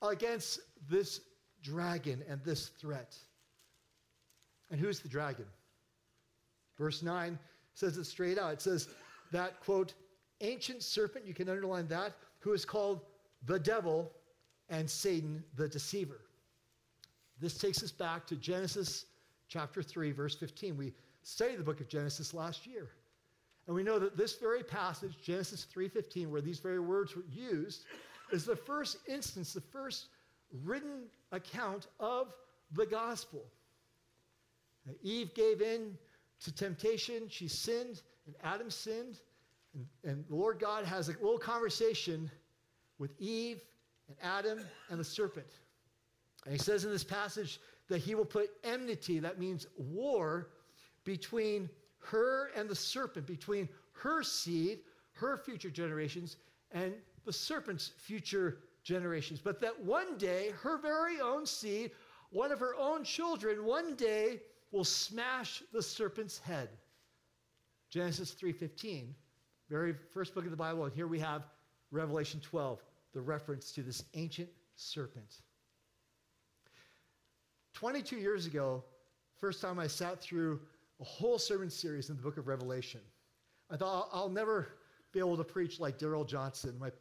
against 0.02 0.62
this 0.90 1.22
dragon 1.64 2.24
and 2.28 2.44
this 2.44 2.68
threat? 2.68 3.16
And 4.70 4.80
who's 4.80 5.00
the 5.00 5.10
dragon? 5.10 5.46
Verse 6.78 7.04
9 7.04 7.38
says 7.74 7.98
it 7.98 8.06
straight 8.06 8.38
out. 8.38 8.54
It 8.54 8.62
says 8.62 8.90
that, 9.32 9.60
quote, 9.60 9.94
ancient 10.42 10.82
serpent, 10.84 11.26
you 11.26 11.34
can 11.34 11.50
underline 11.50 11.88
that, 11.88 12.14
who 12.40 12.54
is 12.54 12.66
called 12.66 13.02
the 13.46 13.60
devil 13.60 14.12
and 14.70 14.90
Satan 14.90 15.44
the 15.56 15.68
deceiver. 15.68 16.22
This 17.40 17.58
takes 17.58 17.84
us 17.84 17.92
back 17.92 18.26
to 18.28 18.36
Genesis 18.36 19.06
chapter 19.48 19.82
3, 19.84 20.12
verse 20.12 20.36
15. 20.36 20.78
We 20.78 20.94
studied 21.24 21.60
the 21.60 21.64
book 21.64 21.82
of 21.82 21.90
Genesis 21.90 22.34
last 22.34 22.66
year. 22.66 22.90
And 23.68 23.76
we 23.76 23.84
know 23.84 24.00
that 24.00 24.18
this 24.18 24.36
very 24.36 24.64
passage, 24.64 25.22
Genesis 25.22 25.66
3:15, 25.66 26.32
where 26.32 26.42
these 26.42 26.60
very 26.60 26.80
words 26.80 27.16
were 27.16 27.26
used, 27.30 27.86
is 28.32 28.46
the 28.46 28.56
first 28.56 28.98
instance, 29.08 29.54
the 29.54 29.62
first 29.62 30.08
written 30.64 31.04
account 31.32 31.88
of 32.00 32.34
the 32.74 32.86
gospel. 32.86 33.44
Eve 35.04 35.34
gave 35.34 35.62
in 35.62 35.98
to 36.44 36.52
temptation, 36.52 37.24
she 37.30 37.48
sinned, 37.48 38.02
and 38.26 38.36
Adam 38.44 38.70
sinned. 38.70 39.20
And, 39.74 39.86
and 40.04 40.26
the 40.28 40.36
Lord 40.36 40.60
God 40.60 40.86
has 40.86 41.08
a 41.08 41.14
little 41.14 41.38
conversation 41.38 42.30
with 42.98 43.12
Eve 43.20 43.62
and 44.08 44.18
Adam 44.22 44.60
and 44.90 45.00
the 45.00 45.04
serpent. 45.04 45.48
And 46.46 46.54
he 46.54 46.60
says 46.60 46.84
in 46.84 46.92
this 46.92 47.04
passage 47.04 47.60
that 47.88 48.00
he 48.00 48.16
will 48.16 48.26
put 48.26 48.50
enmity, 48.64 49.20
that 49.20 49.40
means 49.40 49.68
war, 49.78 50.50
between 51.04 51.70
her 52.00 52.50
and 52.56 52.70
the 52.70 52.76
serpent, 52.76 53.28
between 53.28 53.70
her 53.94 54.24
seed, 54.24 54.80
her 55.14 55.38
future 55.38 55.70
generations, 55.70 56.38
and 56.72 56.94
the 57.26 57.34
serpent's 57.34 57.92
future 57.98 58.58
generations. 58.84 59.40
But 59.40 59.62
that 59.62 59.80
one 59.84 60.18
day, 60.18 60.52
her 60.62 60.78
very 60.78 61.20
own 61.20 61.46
seed, 61.46 61.92
one 62.32 62.52
of 62.52 62.60
her 62.60 62.76
own 62.76 63.04
children, 63.04 63.66
one 63.66 63.96
day 63.96 64.42
will 64.72 64.84
smash 64.84 65.64
the 65.74 65.82
serpent's 65.82 66.40
head. 66.40 66.70
Genesis 67.90 68.34
3:15, 68.34 69.14
very 69.70 69.94
first 69.94 70.34
book 70.34 70.46
of 70.46 70.52
the 70.52 70.58
Bible, 70.58 70.86
and 70.86 70.94
here 70.94 71.08
we 71.08 71.20
have 71.20 71.50
Revelation 71.92 72.40
12, 72.40 72.82
the 73.14 73.22
reference 73.22 73.72
to 73.74 73.84
this 73.84 74.06
ancient 74.14 74.50
serpent. 74.76 75.42
22 77.74 78.18
years 78.18 78.46
ago, 78.46 78.84
first 79.38 79.62
time 79.62 79.80
I 79.80 79.88
sat 79.88 80.22
through 80.22 80.62
a 81.02 81.04
whole 81.04 81.38
sermon 81.38 81.70
series 81.70 82.10
in 82.10 82.16
the 82.16 82.22
book 82.22 82.38
of 82.38 82.48
Revelation. 82.48 83.02
I 83.70 83.76
thought 83.76 84.10
I'll, 84.14 84.30
never 84.30 84.74
be 85.12 85.20
able 85.20 85.38
to 85.38 85.44
preach 85.44 85.80
like 85.80 85.98
Darrell 85.98 86.24
Johnson, 86.24 86.78
my 86.80 86.92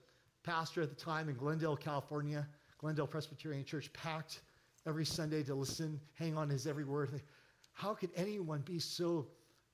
pastor 0.43 0.83
at 0.83 0.89
the 0.89 0.95
time 0.95 1.29
in 1.29 1.37
Glendale, 1.37 1.77
California, 1.77 2.47
Glendale 2.79 3.07
Presbyterian 3.07 3.65
Church, 3.65 3.93
packed 3.93 4.41
every 4.87 5.05
Sunday 5.05 5.43
to 5.43 5.55
listen, 5.55 6.01
hang 6.15 6.37
on 6.37 6.49
his 6.49 6.67
every 6.67 6.85
word. 6.85 7.11
How 7.73 7.95
could 7.95 8.11
anyone 8.17 8.63
be 8.63 8.79
so, 8.79 9.27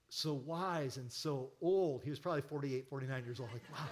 so 0.08 0.35
wise 0.35 0.96
and 0.96 1.11
so 1.11 1.50
old? 1.61 2.02
He 2.02 2.11
was 2.11 2.18
probably 2.18 2.42
48, 2.42 2.88
49 2.88 3.25
years 3.25 3.40
old. 3.40 3.50
Like, 3.52 3.62
wow. 3.73 3.85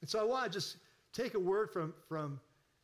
and 0.00 0.08
so 0.08 0.20
I 0.20 0.24
want 0.24 0.44
to 0.44 0.50
just 0.50 0.76
take 1.12 1.34
a 1.34 1.38
word 1.38 1.70
from, 1.70 1.94
from 2.08 2.40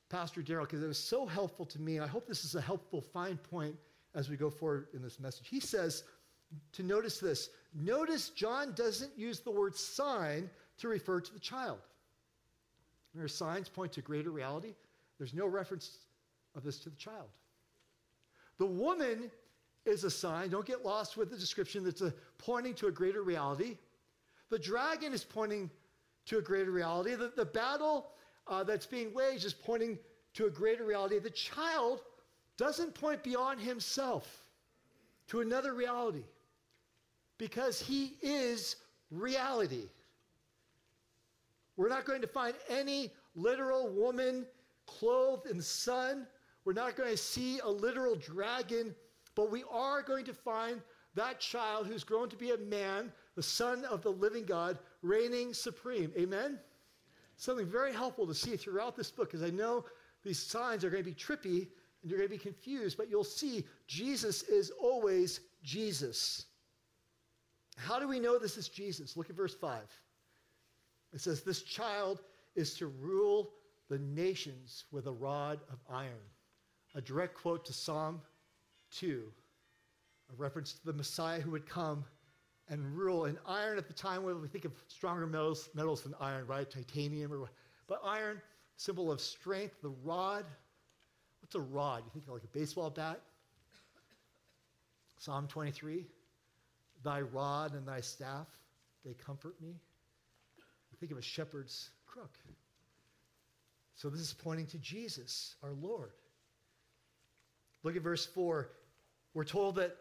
Pastor 0.09 0.43
Darrell 0.43 0.67
because 0.67 0.83
it 0.83 0.87
was 0.87 0.99
so 0.99 1.27
helpful 1.27 1.67
to 1.67 1.81
me. 1.81 1.99
I 2.01 2.07
hope 2.07 2.27
this 2.27 2.45
is 2.45 2.55
a 2.55 2.61
helpful 2.61 3.01
fine 3.01 3.39
point 3.39 3.75
as 4.15 4.31
we 4.31 4.37
go 4.37 4.51
forward 4.51 4.89
in 4.95 5.03
this 5.03 5.19
message. 5.19 5.49
He 5.49 5.61
says 5.61 6.05
to 6.73 6.83
notice 6.83 7.19
this. 7.19 7.51
Notice 7.75 8.31
John 8.31 8.73
doesn't 8.75 9.17
use 9.17 9.41
the 9.41 9.51
word 9.51 9.75
sign 9.77 10.49
to 10.79 10.89
refer 10.89 11.21
to 11.21 11.33
the 11.33 11.41
child. 11.41 11.79
Remember, 13.15 13.29
signs 13.29 13.69
point 13.69 13.93
to 13.93 14.03
greater 14.03 14.31
reality. 14.31 14.75
There's 15.19 15.35
no 15.35 15.47
reference 15.47 15.99
of 16.55 16.63
this 16.63 16.79
to 16.81 16.91
the 16.91 16.97
child. 16.97 17.29
The 18.59 18.67
woman 18.67 19.31
is 19.85 20.05
a 20.05 20.11
sign. 20.11 20.51
Don't 20.51 20.67
get 20.67 20.85
lost 20.85 21.17
with 21.17 21.31
the 21.31 21.37
description 21.37 21.85
that's 21.85 22.03
a, 22.03 22.13
pointing 22.39 22.75
to 22.75 22.89
a 22.89 22.91
greater 22.91 23.23
reality. 23.23 23.79
The 24.51 24.59
dragon 24.59 25.13
is 25.13 25.25
pointing 25.25 25.71
to 26.27 26.39
a 26.39 26.43
greater 26.43 26.71
reality. 26.71 27.15
The, 27.15 27.33
the 27.37 27.45
battle 27.45 28.09
uh, 28.47 28.65
that's 28.65 28.87
being 28.87 29.15
waged 29.15 29.45
is 29.45 29.55
pointing 29.55 29.99
to 30.35 30.47
a 30.47 30.51
greater 30.51 30.85
reality. 30.85 31.19
The 31.19 31.31
child 31.31 32.03
doesn't 32.57 32.95
point 32.95 33.23
beyond 33.23 33.61
himself 33.61 34.27
to 35.29 35.41
another 35.41 35.75
reality 35.75 36.25
because 37.39 37.81
he 37.81 38.15
is 38.23 38.77
reality. 39.11 39.89
We're 41.77 41.89
not 41.89 42.05
going 42.05 42.23
to 42.23 42.27
find 42.27 42.55
any 42.69 43.13
literal 43.35 43.89
woman 43.89 44.47
clothed 44.87 45.47
in 45.47 45.61
sun. 45.61 46.27
We're 46.65 46.73
not 46.73 46.97
going 46.97 47.11
to 47.11 47.17
see 47.17 47.59
a 47.61 47.69
literal 47.69 48.15
dragon, 48.17 48.95
but 49.35 49.51
we 49.51 49.65
are 49.71 50.03
going 50.03 50.25
to 50.25 50.35
find 50.35 50.81
that 51.15 51.41
child 51.41 51.87
who's 51.87 52.05
grown 52.05 52.29
to 52.29 52.37
be 52.37 52.51
a 52.51 52.59
man, 52.59 53.13
the 53.35 53.43
son 53.43 53.85
of 53.87 54.03
the 54.03 54.11
living 54.11 54.45
God, 54.45 54.79
reigning 55.03 55.55
supreme. 55.55 56.13
Amen? 56.17 56.59
Something 57.37 57.67
very 57.67 57.93
helpful 57.93 58.27
to 58.27 58.35
see 58.35 58.57
throughout 58.57 58.97
this 58.97 59.11
book, 59.11 59.31
because 59.31 59.47
I 59.47 59.51
know 59.51 59.85
these 60.25 60.39
signs 60.39 60.85
are 60.85 60.91
going 60.91 61.05
to 61.05 61.11
be 61.11 61.15
trippy 61.15 61.69
and 62.03 62.11
you're 62.11 62.19
going 62.19 62.29
to 62.29 62.35
be 62.35 62.39
confused, 62.39 62.97
but 62.97 63.09
you'll 63.09 63.25
see 63.25 63.65
Jesus 63.87 64.43
is 64.43 64.71
always 64.81 65.41
Jesus. 65.63 66.47
How 67.77 67.99
do 67.99 68.09
we 68.09 68.21
know 68.21 68.39
this 68.39 68.57
is 68.57 68.69
Jesus? 68.69 69.17
Look 69.17 69.31
at 69.31 69.37
verse 69.37 69.55
5. 69.55 69.81
It 71.17 71.23
says, 71.23 71.41
This 71.41 71.63
child 71.63 72.21
is 72.57 72.75
to 72.75 72.89
rule 72.89 73.51
the 73.89 73.99
nations 73.99 74.85
with 74.93 75.07
a 75.07 75.13
rod 75.13 75.59
of 75.73 75.79
iron. 75.91 76.13
A 76.95 77.01
direct 77.01 77.35
quote 77.35 77.65
to 77.65 77.73
Psalm 77.73 78.21
2, 78.91 79.23
a 80.31 80.37
reference 80.37 80.75
to 80.75 80.85
the 80.85 80.93
Messiah 80.93 81.41
who 81.41 81.51
would 81.53 81.67
come 81.67 82.05
and 82.69 82.95
rule. 82.95 83.25
And 83.25 83.39
iron 83.47 83.79
at 83.79 83.87
the 83.87 83.95
time, 83.95 84.25
when 84.25 84.43
we 84.43 84.49
think 84.49 84.67
of 84.67 84.73
stronger 84.89 85.27
metals, 85.27 85.71
metals 85.73 86.03
than 86.03 86.15
iron, 86.21 86.47
right? 86.47 86.71
Titanium 86.71 87.33
or 87.33 87.49
but 87.87 88.03
iron, 88.05 88.43
symbol 88.77 89.11
of 89.11 89.19
strength, 89.19 89.81
the 89.81 89.95
rod. 90.05 90.45
What's 91.41 91.55
a 91.55 91.61
rod? 91.61 92.03
You 92.05 92.11
think 92.13 92.27
of 92.27 92.35
like 92.35 92.45
a 92.45 92.59
baseball 92.59 92.91
bat? 92.91 93.23
Psalm 95.19 95.49
23. 95.49 96.05
Thy 97.03 97.23
rod 97.23 97.73
and 97.73 97.89
thy 97.89 98.03
staff, 98.03 98.49
they 99.03 99.15
comfort 99.15 99.55
me. 99.63 99.77
Think 100.99 101.13
of 101.13 101.19
a 101.19 101.23
shepherd's 101.23 101.91
crook. 102.07 102.39
So 103.95 104.11
this 104.11 104.21
is 104.21 104.35
pointing 104.35 104.67
to 104.67 104.79
Jesus, 104.79 105.55
our 105.63 105.73
Lord. 105.73 106.11
Look 107.83 107.97
at 107.97 108.03
verse 108.03 108.27
4. 108.27 108.69
We're 109.33 109.45
told 109.45 109.77
that 109.77 109.97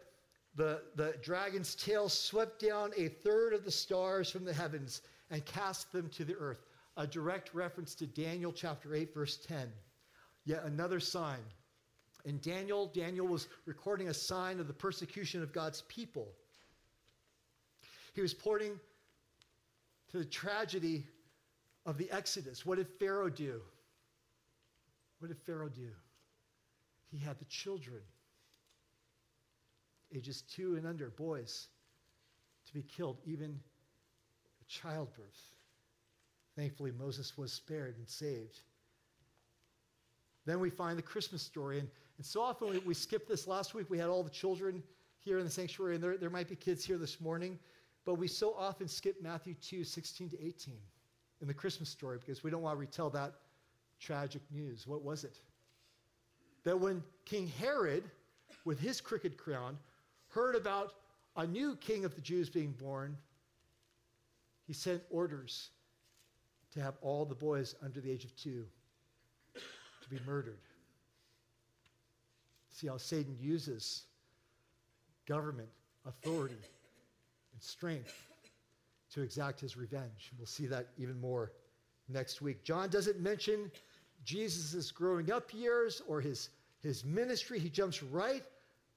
the, 0.54 0.82
the 0.96 1.14
dragon's 1.22 1.74
tail 1.74 2.08
swept 2.08 2.60
down 2.60 2.92
a 2.96 3.08
third 3.08 3.52
of 3.52 3.64
the 3.64 3.70
stars 3.70 4.30
from 4.30 4.44
the 4.44 4.52
heavens 4.52 5.02
and 5.30 5.44
cast 5.44 5.92
them 5.92 6.08
to 6.10 6.24
the 6.24 6.36
earth. 6.36 6.66
A 6.96 7.06
direct 7.06 7.54
reference 7.54 7.94
to 7.96 8.06
Daniel 8.06 8.52
chapter 8.52 8.94
8, 8.94 9.12
verse 9.14 9.36
10. 9.36 9.70
Yet 10.46 10.64
another 10.64 11.00
sign. 11.00 11.40
In 12.24 12.38
Daniel, 12.40 12.86
Daniel 12.86 13.26
was 13.26 13.48
recording 13.66 14.08
a 14.08 14.14
sign 14.14 14.58
of 14.58 14.66
the 14.66 14.72
persecution 14.72 15.42
of 15.42 15.52
God's 15.52 15.82
people. 15.82 16.28
He 18.14 18.22
was 18.22 18.34
pointing 18.34 18.80
to 20.10 20.18
the 20.18 20.24
tragedy 20.24 21.06
of 21.84 21.98
the 21.98 22.10
Exodus. 22.10 22.64
What 22.64 22.78
did 22.78 22.88
Pharaoh 22.88 23.30
do? 23.30 23.60
What 25.18 25.28
did 25.28 25.38
Pharaoh 25.38 25.68
do? 25.68 25.90
He 27.10 27.18
had 27.18 27.38
the 27.38 27.44
children 27.46 28.02
ages 30.14 30.42
two 30.42 30.76
and 30.76 30.86
under, 30.86 31.10
boys, 31.10 31.68
to 32.66 32.74
be 32.74 32.82
killed, 32.82 33.18
even 33.24 33.58
at 34.60 34.68
childbirth. 34.68 35.54
Thankfully, 36.56 36.92
Moses 36.92 37.36
was 37.36 37.52
spared 37.52 37.96
and 37.98 38.08
saved. 38.08 38.60
Then 40.46 40.60
we 40.60 40.70
find 40.70 40.96
the 40.96 41.02
Christmas 41.02 41.42
story. 41.42 41.80
And, 41.80 41.88
and 42.16 42.24
so 42.24 42.40
often 42.40 42.70
we, 42.70 42.78
we 42.78 42.94
skip 42.94 43.28
this. 43.28 43.46
Last 43.46 43.74
week 43.74 43.90
we 43.90 43.98
had 43.98 44.08
all 44.08 44.22
the 44.22 44.30
children 44.30 44.82
here 45.18 45.38
in 45.38 45.44
the 45.44 45.50
sanctuary, 45.50 45.96
and 45.96 46.04
there, 46.04 46.16
there 46.16 46.30
might 46.30 46.48
be 46.48 46.56
kids 46.56 46.84
here 46.84 46.98
this 46.98 47.20
morning. 47.20 47.58
But 48.06 48.14
we 48.14 48.28
so 48.28 48.54
often 48.56 48.86
skip 48.86 49.20
Matthew 49.20 49.54
2 49.54 49.84
16 49.84 50.30
to 50.30 50.46
18 50.46 50.74
in 51.42 51.48
the 51.48 51.52
Christmas 51.52 51.90
story 51.90 52.18
because 52.18 52.42
we 52.42 52.50
don't 52.50 52.62
want 52.62 52.76
to 52.76 52.80
retell 52.80 53.10
that 53.10 53.34
tragic 54.00 54.42
news. 54.50 54.86
What 54.86 55.02
was 55.02 55.24
it? 55.24 55.40
That 56.64 56.78
when 56.78 57.02
King 57.24 57.48
Herod, 57.58 58.04
with 58.64 58.78
his 58.78 59.00
crooked 59.00 59.36
crown, 59.36 59.76
heard 60.28 60.54
about 60.54 60.94
a 61.36 61.46
new 61.46 61.76
king 61.76 62.04
of 62.04 62.14
the 62.14 62.20
Jews 62.20 62.48
being 62.48 62.72
born, 62.72 63.16
he 64.66 64.72
sent 64.72 65.02
orders 65.10 65.70
to 66.72 66.80
have 66.80 66.94
all 67.02 67.24
the 67.24 67.34
boys 67.34 67.74
under 67.82 68.00
the 68.00 68.10
age 68.10 68.24
of 68.24 68.34
two 68.36 68.66
to 69.54 70.08
be 70.08 70.18
murdered. 70.24 70.60
See 72.70 72.86
how 72.86 72.98
Satan 72.98 73.36
uses 73.40 74.04
government, 75.26 75.70
authority, 76.04 76.56
and 77.56 77.62
strength 77.62 78.28
to 79.14 79.22
exact 79.22 79.60
his 79.60 79.78
revenge. 79.78 80.30
We'll 80.36 80.46
see 80.46 80.66
that 80.66 80.88
even 80.98 81.18
more 81.18 81.52
next 82.06 82.42
week. 82.42 82.62
John 82.64 82.90
doesn't 82.90 83.18
mention 83.18 83.70
Jesus' 84.24 84.90
growing 84.90 85.32
up 85.32 85.54
years 85.54 86.02
or 86.06 86.20
his, 86.20 86.50
his 86.82 87.02
ministry. 87.02 87.58
He 87.58 87.70
jumps 87.70 88.02
right 88.02 88.42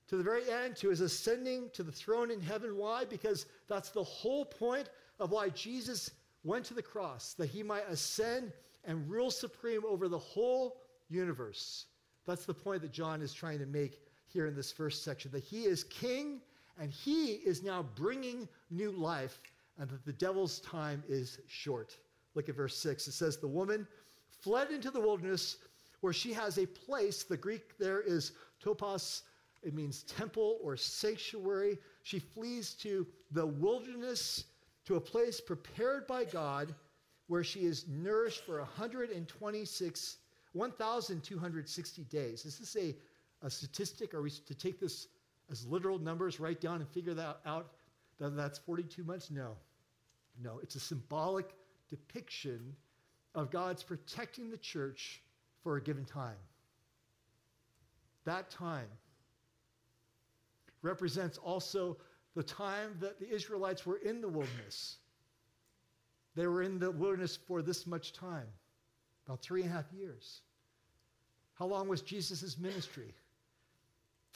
to 0.10 0.18
the 0.18 0.24
very 0.24 0.44
end, 0.52 0.76
to 0.78 0.90
his 0.90 1.00
ascending 1.00 1.70
to 1.72 1.84
the 1.84 1.92
throne 1.92 2.32
in 2.32 2.42
heaven. 2.42 2.76
Why? 2.76 3.06
Because 3.06 3.46
that's 3.70 3.92
the 3.92 4.04
whole 4.04 4.44
point 4.44 4.90
of 5.22 5.32
why 5.32 5.50
Jesus 5.50 6.12
went 6.44 6.66
to 6.66 6.74
the 6.74 6.82
cross, 6.82 7.34
that 7.36 7.50
he 7.50 7.64
might 7.64 7.88
ascend 7.90 8.52
and 8.84 9.10
rule 9.10 9.32
supreme 9.32 9.84
over 9.88 10.10
the 10.10 10.20
whole 10.20 10.82
universe. 11.08 11.86
That's 12.26 12.46
the 12.46 12.54
point 12.54 12.82
that 12.82 12.92
John 12.92 13.22
is 13.22 13.34
trying 13.34 13.60
to 13.60 13.66
make 13.66 14.02
here 14.28 14.48
in 14.48 14.56
this 14.56 14.72
first 14.72 15.06
section 15.06 15.32
that 15.32 15.46
he 15.46 15.64
is 15.64 15.86
king 15.86 16.42
and 16.80 16.92
he 16.92 17.34
is 17.34 17.62
now 17.62 17.86
bringing 17.96 18.48
new 18.72 18.92
life, 18.92 19.40
and 19.78 19.90
that 19.90 20.06
the 20.06 20.14
devil's 20.14 20.60
time 20.62 21.04
is 21.08 21.40
short. 21.48 21.96
Look 22.36 22.50
at 22.50 22.56
verse 22.56 22.78
6. 22.78 23.08
It 23.08 23.12
says, 23.12 23.38
The 23.38 23.48
woman 23.48 23.88
fled 24.42 24.72
into 24.72 24.90
the 24.90 25.00
wilderness 25.00 25.58
where 26.02 26.14
she 26.14 26.34
has 26.34 26.58
a 26.58 26.66
place. 26.66 27.24
The 27.24 27.38
Greek 27.38 27.78
there 27.78 28.02
is 28.02 28.32
topos 28.64 29.24
it 29.62 29.74
means 29.74 30.04
temple 30.04 30.58
or 30.64 30.78
sanctuary. 30.78 31.78
She 32.04 32.20
flees 32.20 32.74
to 32.76 33.06
the 33.32 33.46
wilderness, 33.46 34.46
to 34.86 34.96
a 34.96 35.02
place 35.02 35.42
prepared 35.42 36.08
by 36.08 36.26
God 36.26 36.74
where 37.28 37.44
she 37.44 37.66
is 37.66 37.88
nourished 37.88 38.46
for 38.46 38.60
126, 38.60 40.18
1,260 40.54 42.04
days. 42.06 42.46
Is 42.46 42.58
this 42.58 42.76
a, 42.76 42.96
a 43.46 43.50
statistic? 43.50 44.14
Are 44.14 44.22
we 44.22 44.32
to 44.32 44.56
take 44.56 44.80
this 44.80 45.08
as 45.52 45.66
literal 45.66 46.00
numbers, 46.00 46.40
write 46.40 46.62
down 46.62 46.78
and 46.78 46.90
figure 46.90 47.14
that 47.14 47.40
out? 47.46 47.72
That 48.20 48.36
that's 48.36 48.60
42 48.60 49.04
months? 49.04 49.32
No. 49.32 49.56
No, 50.42 50.60
it's 50.62 50.76
a 50.76 50.80
symbolic 50.80 51.54
depiction 51.90 52.76
of 53.36 53.52
God's 53.52 53.84
protecting 53.84 54.50
the 54.50 54.58
church 54.58 55.22
for 55.64 55.78
a 55.78 55.82
given 55.82 56.06
time. 56.06 56.38
That 58.26 58.50
time 58.50 58.88
represents 60.82 61.38
also 61.38 61.98
the 62.36 62.44
time 62.44 62.96
that 63.00 63.20
the 63.20 63.30
Israelites 63.30 63.86
were 63.86 63.98
in 63.98 64.22
the 64.22 64.30
wilderness. 64.30 64.98
They 66.36 66.48
were 66.48 66.62
in 66.62 66.80
the 66.80 66.92
wilderness 66.92 67.38
for 67.48 67.62
this 67.62 67.86
much 67.88 68.14
time, 68.14 68.48
about 69.26 69.42
three 69.42 69.64
and 69.64 69.72
a 69.72 69.74
half 69.74 69.92
years. 69.92 70.42
How 71.56 71.66
long 71.66 71.90
was 71.90 72.02
Jesus' 72.02 72.58
ministry? 72.58 73.14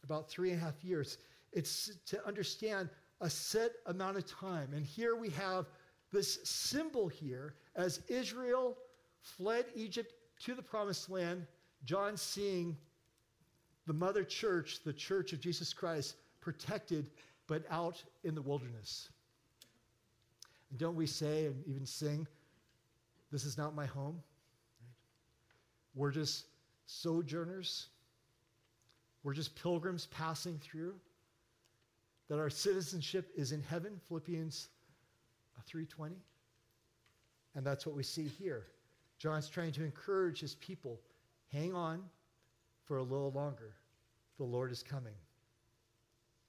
About 0.03 0.29
three 0.29 0.51
and 0.51 0.61
a 0.61 0.63
half 0.63 0.83
years. 0.83 1.17
It's 1.51 1.91
to 2.07 2.25
understand 2.27 2.89
a 3.21 3.29
set 3.29 3.71
amount 3.85 4.17
of 4.17 4.25
time. 4.25 4.69
And 4.73 4.85
here 4.85 5.15
we 5.15 5.29
have 5.31 5.67
this 6.11 6.39
symbol 6.43 7.07
here 7.07 7.55
as 7.75 8.01
Israel 8.07 8.77
fled 9.21 9.65
Egypt 9.75 10.13
to 10.41 10.53
the 10.53 10.61
promised 10.61 11.09
land, 11.09 11.47
John 11.85 12.17
seeing 12.17 12.77
the 13.87 13.93
mother 13.93 14.23
church, 14.23 14.81
the 14.83 14.93
church 14.93 15.33
of 15.33 15.39
Jesus 15.39 15.73
Christ, 15.73 16.15
protected, 16.41 17.09
but 17.47 17.63
out 17.69 18.03
in 18.23 18.35
the 18.35 18.41
wilderness. 18.41 19.09
And 20.69 20.79
don't 20.79 20.95
we 20.95 21.07
say 21.07 21.45
and 21.45 21.63
even 21.67 21.85
sing, 21.85 22.27
This 23.31 23.45
is 23.45 23.57
not 23.57 23.75
my 23.75 23.85
home? 23.85 24.21
We're 25.95 26.11
just 26.11 26.45
sojourners. 26.85 27.87
We're 29.23 29.33
just 29.33 29.55
pilgrims 29.55 30.07
passing 30.07 30.59
through. 30.59 30.95
That 32.29 32.39
our 32.39 32.49
citizenship 32.49 33.31
is 33.35 33.51
in 33.51 33.61
heaven, 33.61 33.99
Philippians 34.07 34.69
3:20. 35.67 36.15
And 37.55 37.65
that's 37.65 37.85
what 37.85 37.95
we 37.95 38.03
see 38.03 38.27
here. 38.27 38.67
John's 39.17 39.47
trying 39.47 39.71
to 39.73 39.83
encourage 39.83 40.39
his 40.39 40.55
people, 40.55 40.99
hang 41.51 41.73
on 41.73 42.09
for 42.83 42.97
a 42.97 43.03
little 43.03 43.31
longer. 43.31 43.75
The 44.37 44.43
Lord 44.43 44.71
is 44.71 44.83
coming. 44.83 45.13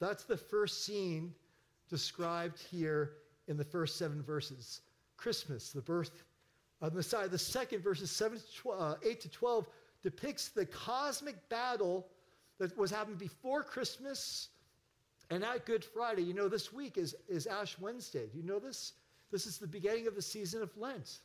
That's 0.00 0.24
the 0.24 0.36
first 0.36 0.84
scene 0.84 1.34
described 1.88 2.58
here 2.58 3.16
in 3.46 3.56
the 3.56 3.64
first 3.64 3.96
seven 3.96 4.22
verses 4.22 4.80
Christmas, 5.16 5.72
the 5.72 5.82
birth 5.82 6.24
of 6.80 6.94
Messiah. 6.94 7.28
The 7.28 7.38
second, 7.38 7.82
verses 7.82 8.10
7 8.10 8.38
to 8.38 8.54
12, 8.56 8.80
uh, 8.80 8.96
8 9.04 9.20
to 9.20 9.28
12, 9.28 9.68
depicts 10.02 10.48
the 10.48 10.66
cosmic 10.66 11.48
battle 11.48 12.08
that 12.58 12.76
was 12.76 12.90
happening 12.90 13.16
before 13.16 13.62
Christmas 13.62 14.48
and 15.30 15.44
at 15.44 15.64
Good 15.66 15.84
Friday. 15.84 16.22
You 16.22 16.34
know, 16.34 16.48
this 16.48 16.72
week 16.72 16.98
is, 16.98 17.14
is 17.28 17.46
Ash 17.46 17.76
Wednesday. 17.78 18.26
Do 18.32 18.38
you 18.38 18.44
know 18.44 18.58
this? 18.58 18.92
This 19.30 19.46
is 19.46 19.58
the 19.58 19.66
beginning 19.66 20.06
of 20.06 20.14
the 20.14 20.22
season 20.22 20.62
of 20.62 20.76
Lent, 20.76 21.18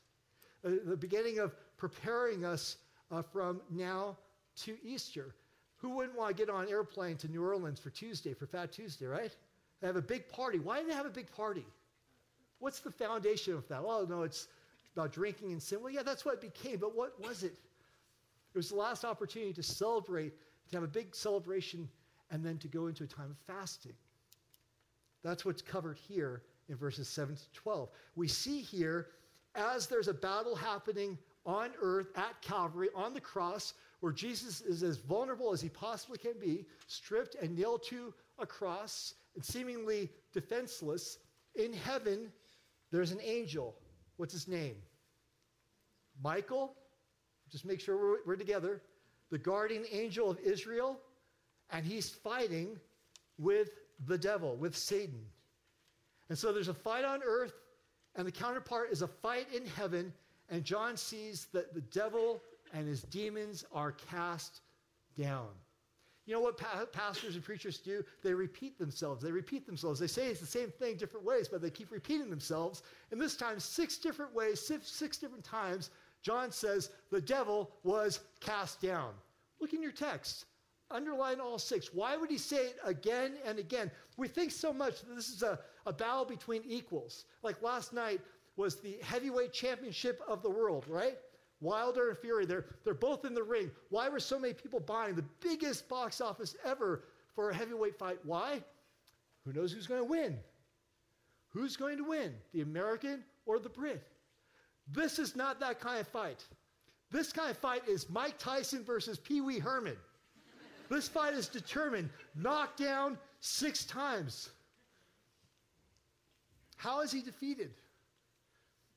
uh, 0.66 0.72
the 0.86 0.98
beginning 0.98 1.40
of 1.40 1.56
preparing 1.78 2.46
us 2.46 2.78
uh, 3.12 3.22
from 3.22 3.62
now 3.70 4.18
to 4.64 4.78
Easter. 4.84 5.36
Who 5.78 5.90
wouldn't 5.92 6.18
want 6.18 6.36
to 6.36 6.46
get 6.46 6.54
on 6.54 6.64
an 6.64 6.70
airplane 6.70 7.18
to 7.18 7.28
New 7.30 7.44
Orleans 7.44 7.80
for 7.80 7.90
Tuesday, 7.90 8.34
for 8.34 8.48
Fat 8.48 8.72
Tuesday, 8.72 9.06
right? 9.06 9.34
They 9.80 9.88
have 9.88 9.96
a 9.96 10.02
big 10.02 10.28
party. 10.28 10.60
Why 10.60 10.82
do 10.82 10.88
they 10.88 10.94
have 10.94 11.06
a 11.06 11.12
big 11.12 11.32
party? 11.32 11.66
What's 12.60 12.80
the 12.80 12.92
foundation 12.92 13.54
of 13.54 13.68
that? 13.70 13.82
Oh, 13.86 14.06
no, 14.10 14.24
it's 14.24 14.48
about 14.94 15.14
drinking 15.14 15.54
and 15.54 15.64
sin. 15.64 15.80
Well, 15.82 15.94
yeah, 15.94 16.04
that's 16.04 16.26
what 16.26 16.34
it 16.34 16.42
became, 16.42 16.80
but 16.80 16.96
what 16.96 17.20
was 17.22 17.44
it? 17.44 17.54
It 18.54 18.58
was 18.58 18.70
the 18.70 18.76
last 18.76 19.06
opportunity 19.06 19.54
to 19.54 19.64
celebrate, 19.64 20.34
to 20.70 20.78
have 20.78 20.84
a 20.84 20.88
big 20.88 21.16
celebration, 21.16 21.90
and 22.32 22.46
then 22.46 22.58
to 22.60 22.68
go 22.68 22.88
into 22.88 23.04
a 23.04 23.08
time 23.08 23.32
of 23.32 23.38
fasting. 23.48 23.94
That's 25.24 25.46
what's 25.46 25.62
covered 25.62 25.98
here 25.98 26.44
in 26.70 26.76
verses 26.78 27.08
7 27.08 27.36
to 27.36 27.52
12. 27.54 27.90
We 28.16 28.28
see 28.28 28.62
here, 28.62 29.08
as 29.56 29.88
there's 29.88 30.08
a 30.08 30.14
battle 30.14 30.56
happening 30.56 31.18
on 31.46 31.72
earth 31.82 32.08
at 32.16 32.42
Calvary, 32.42 32.90
on 32.96 33.14
the 33.14 33.22
cross, 33.22 33.74
where 34.00 34.12
Jesus 34.12 34.62
is 34.62 34.84
as 34.84 34.98
vulnerable 34.98 35.52
as 35.52 35.62
he 35.62 35.70
possibly 35.70 36.18
can 36.18 36.40
be, 36.40 36.66
stripped 36.88 37.36
and 37.36 37.58
nailed 37.58 37.84
to 37.84 38.14
a 38.38 38.46
cross 38.46 39.16
and 39.36 39.44
seemingly 39.44 40.10
defenseless. 40.32 41.18
In 41.56 41.74
heaven, 41.74 42.32
there's 42.92 43.12
an 43.12 43.20
angel. 43.24 43.76
What's 44.18 44.34
his 44.34 44.48
name? 44.48 44.76
Michael. 46.22 46.76
Just 47.50 47.66
make 47.66 47.80
sure 47.80 47.98
we're, 47.98 48.18
we're 48.26 48.36
together. 48.36 48.82
The 49.30 49.38
guardian 49.38 49.86
angel 49.92 50.30
of 50.30 50.40
Israel. 50.40 51.00
And 51.72 51.86
he's 51.86 52.10
fighting 52.10 52.80
with 53.38 53.70
the 54.08 54.18
devil, 54.18 54.56
with 54.56 54.76
Satan. 54.76 55.24
And 56.30 56.38
so 56.38 56.54
there's 56.54 56.68
a 56.68 56.74
fight 56.74 57.06
on 57.06 57.22
earth, 57.24 57.54
and 58.16 58.26
the 58.28 58.32
counterpart 58.32 58.92
is 58.92 59.02
a 59.02 59.08
fight 59.08 59.48
in 59.54 59.66
heaven. 59.66 60.14
And 60.50 60.64
John 60.64 60.98
sees 60.98 61.48
that 61.54 61.74
the 61.74 61.82
devil 61.82 62.42
and 62.74 62.88
his 62.88 63.04
demons 63.04 63.66
are 63.74 63.92
cast 63.92 64.62
down. 65.18 65.48
You 66.26 66.36
know 66.36 66.42
what 66.42 66.58
pa- 66.58 66.86
pastors 66.92 67.34
and 67.34 67.44
preachers 67.44 67.80
do? 67.80 68.04
They 68.24 68.36
repeat 68.36 68.78
themselves. 68.78 69.24
They 69.24 69.32
repeat 69.32 69.66
themselves. 69.66 70.00
They 70.00 70.06
say 70.06 70.28
it's 70.28 70.40
the 70.40 70.46
same 70.46 70.70
thing 70.70 70.96
different 70.96 71.26
ways, 71.26 71.48
but 71.48 71.60
they 71.60 71.72
keep 71.72 71.92
repeating 71.92 72.30
themselves. 72.30 72.84
And 73.12 73.20
this 73.20 73.36
time, 73.36 73.60
six 73.60 73.98
different 73.98 74.36
ways, 74.36 74.60
six, 74.60 74.92
six 74.92 75.18
different 75.18 75.44
times, 75.44 75.90
John 76.22 76.52
says 76.52 76.90
the 77.12 77.22
devil 77.22 77.72
was 77.84 78.20
cast 78.40 78.82
down. 78.82 79.14
Look 79.60 79.74
in 79.74 79.82
your 79.82 79.92
text. 79.92 80.46
Underline 80.92 81.40
all 81.40 81.60
six. 81.60 81.94
Why 81.94 82.18
would 82.18 82.32
he 82.32 82.38
say 82.38 82.68
it 82.68 82.78
again 82.84 83.34
and 83.46 83.60
again? 83.60 83.92
We 84.18 84.28
think 84.28 84.52
so 84.52 84.74
much 84.74 85.02
that 85.02 85.16
this 85.16 85.30
is 85.30 85.44
a, 85.44 85.60
a 85.86 85.94
battle 85.94 86.26
between 86.26 86.64
equals. 86.68 87.26
Like 87.44 87.62
last 87.62 87.94
night 87.94 88.22
was 88.58 88.78
the 88.78 88.98
heavyweight 89.04 89.54
championship 89.54 90.22
of 90.28 90.42
the 90.42 90.50
world, 90.50 90.86
right? 90.88 91.18
Wilder 91.62 92.10
and 92.10 92.18
Fury, 92.18 92.46
they're, 92.46 92.66
they're 92.84 92.94
both 92.94 93.26
in 93.26 93.34
the 93.34 93.44
ring. 93.44 93.70
Why 93.90 94.10
were 94.10 94.20
so 94.20 94.40
many 94.40 94.54
people 94.54 94.80
buying 94.80 95.16
the 95.16 95.26
biggest 95.42 95.88
box 95.90 96.22
office 96.22 96.56
ever 96.66 97.04
for 97.36 97.50
a 97.50 97.56
heavyweight 97.56 97.98
fight? 97.98 98.20
Why? 98.24 98.64
Who 99.46 99.54
knows 99.54 99.72
who's 99.72 99.88
going 99.88 100.02
to 100.02 100.06
win? 100.06 100.38
Who's 101.50 101.76
going 101.76 101.98
to 101.98 102.04
win, 102.04 102.34
the 102.54 102.62
American 102.62 103.24
or 103.46 103.60
the 103.60 103.70
Brit? 103.70 104.04
This 104.92 105.20
is 105.20 105.36
not 105.36 105.60
that 105.60 105.80
kind 105.80 106.00
of 106.00 106.08
fight. 106.08 106.44
This 107.12 107.32
kind 107.32 107.50
of 107.50 107.58
fight 107.58 107.88
is 107.88 108.10
Mike 108.10 108.38
Tyson 108.38 108.84
versus 108.84 109.18
Pee 109.18 109.42
Wee 109.42 109.60
Herman. 109.60 109.98
this 110.90 111.08
fight 111.08 111.34
is 111.34 111.48
determined, 111.48 112.10
knocked 112.36 112.80
down 112.80 113.18
six 113.40 113.86
times. 113.86 114.50
How 116.78 117.02
is 117.02 117.12
he 117.12 117.22
defeated? 117.22 117.72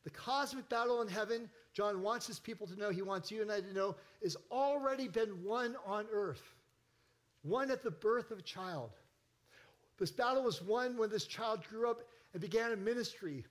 The 0.04 0.10
cosmic 0.10 0.68
battle 0.68 1.02
in 1.02 1.08
heaven, 1.08 1.48
John 1.74 2.02
wants 2.02 2.26
his 2.26 2.38
people 2.38 2.66
to 2.66 2.78
know, 2.78 2.90
he 2.90 3.02
wants 3.02 3.30
you 3.30 3.42
and 3.42 3.50
I 3.50 3.60
to 3.60 3.72
know, 3.72 3.96
has 4.22 4.36
already 4.50 5.08
been 5.08 5.42
won 5.42 5.76
on 5.86 6.06
earth. 6.12 6.42
Won 7.44 7.70
at 7.70 7.82
the 7.82 7.90
birth 7.90 8.30
of 8.30 8.38
a 8.38 8.42
child. 8.42 8.90
This 9.98 10.10
battle 10.10 10.42
was 10.42 10.62
won 10.62 10.96
when 10.96 11.10
this 11.10 11.26
child 11.26 11.64
grew 11.68 11.90
up 11.90 12.02
and 12.32 12.40
began 12.40 12.72
a 12.72 12.76
ministry 12.76 13.44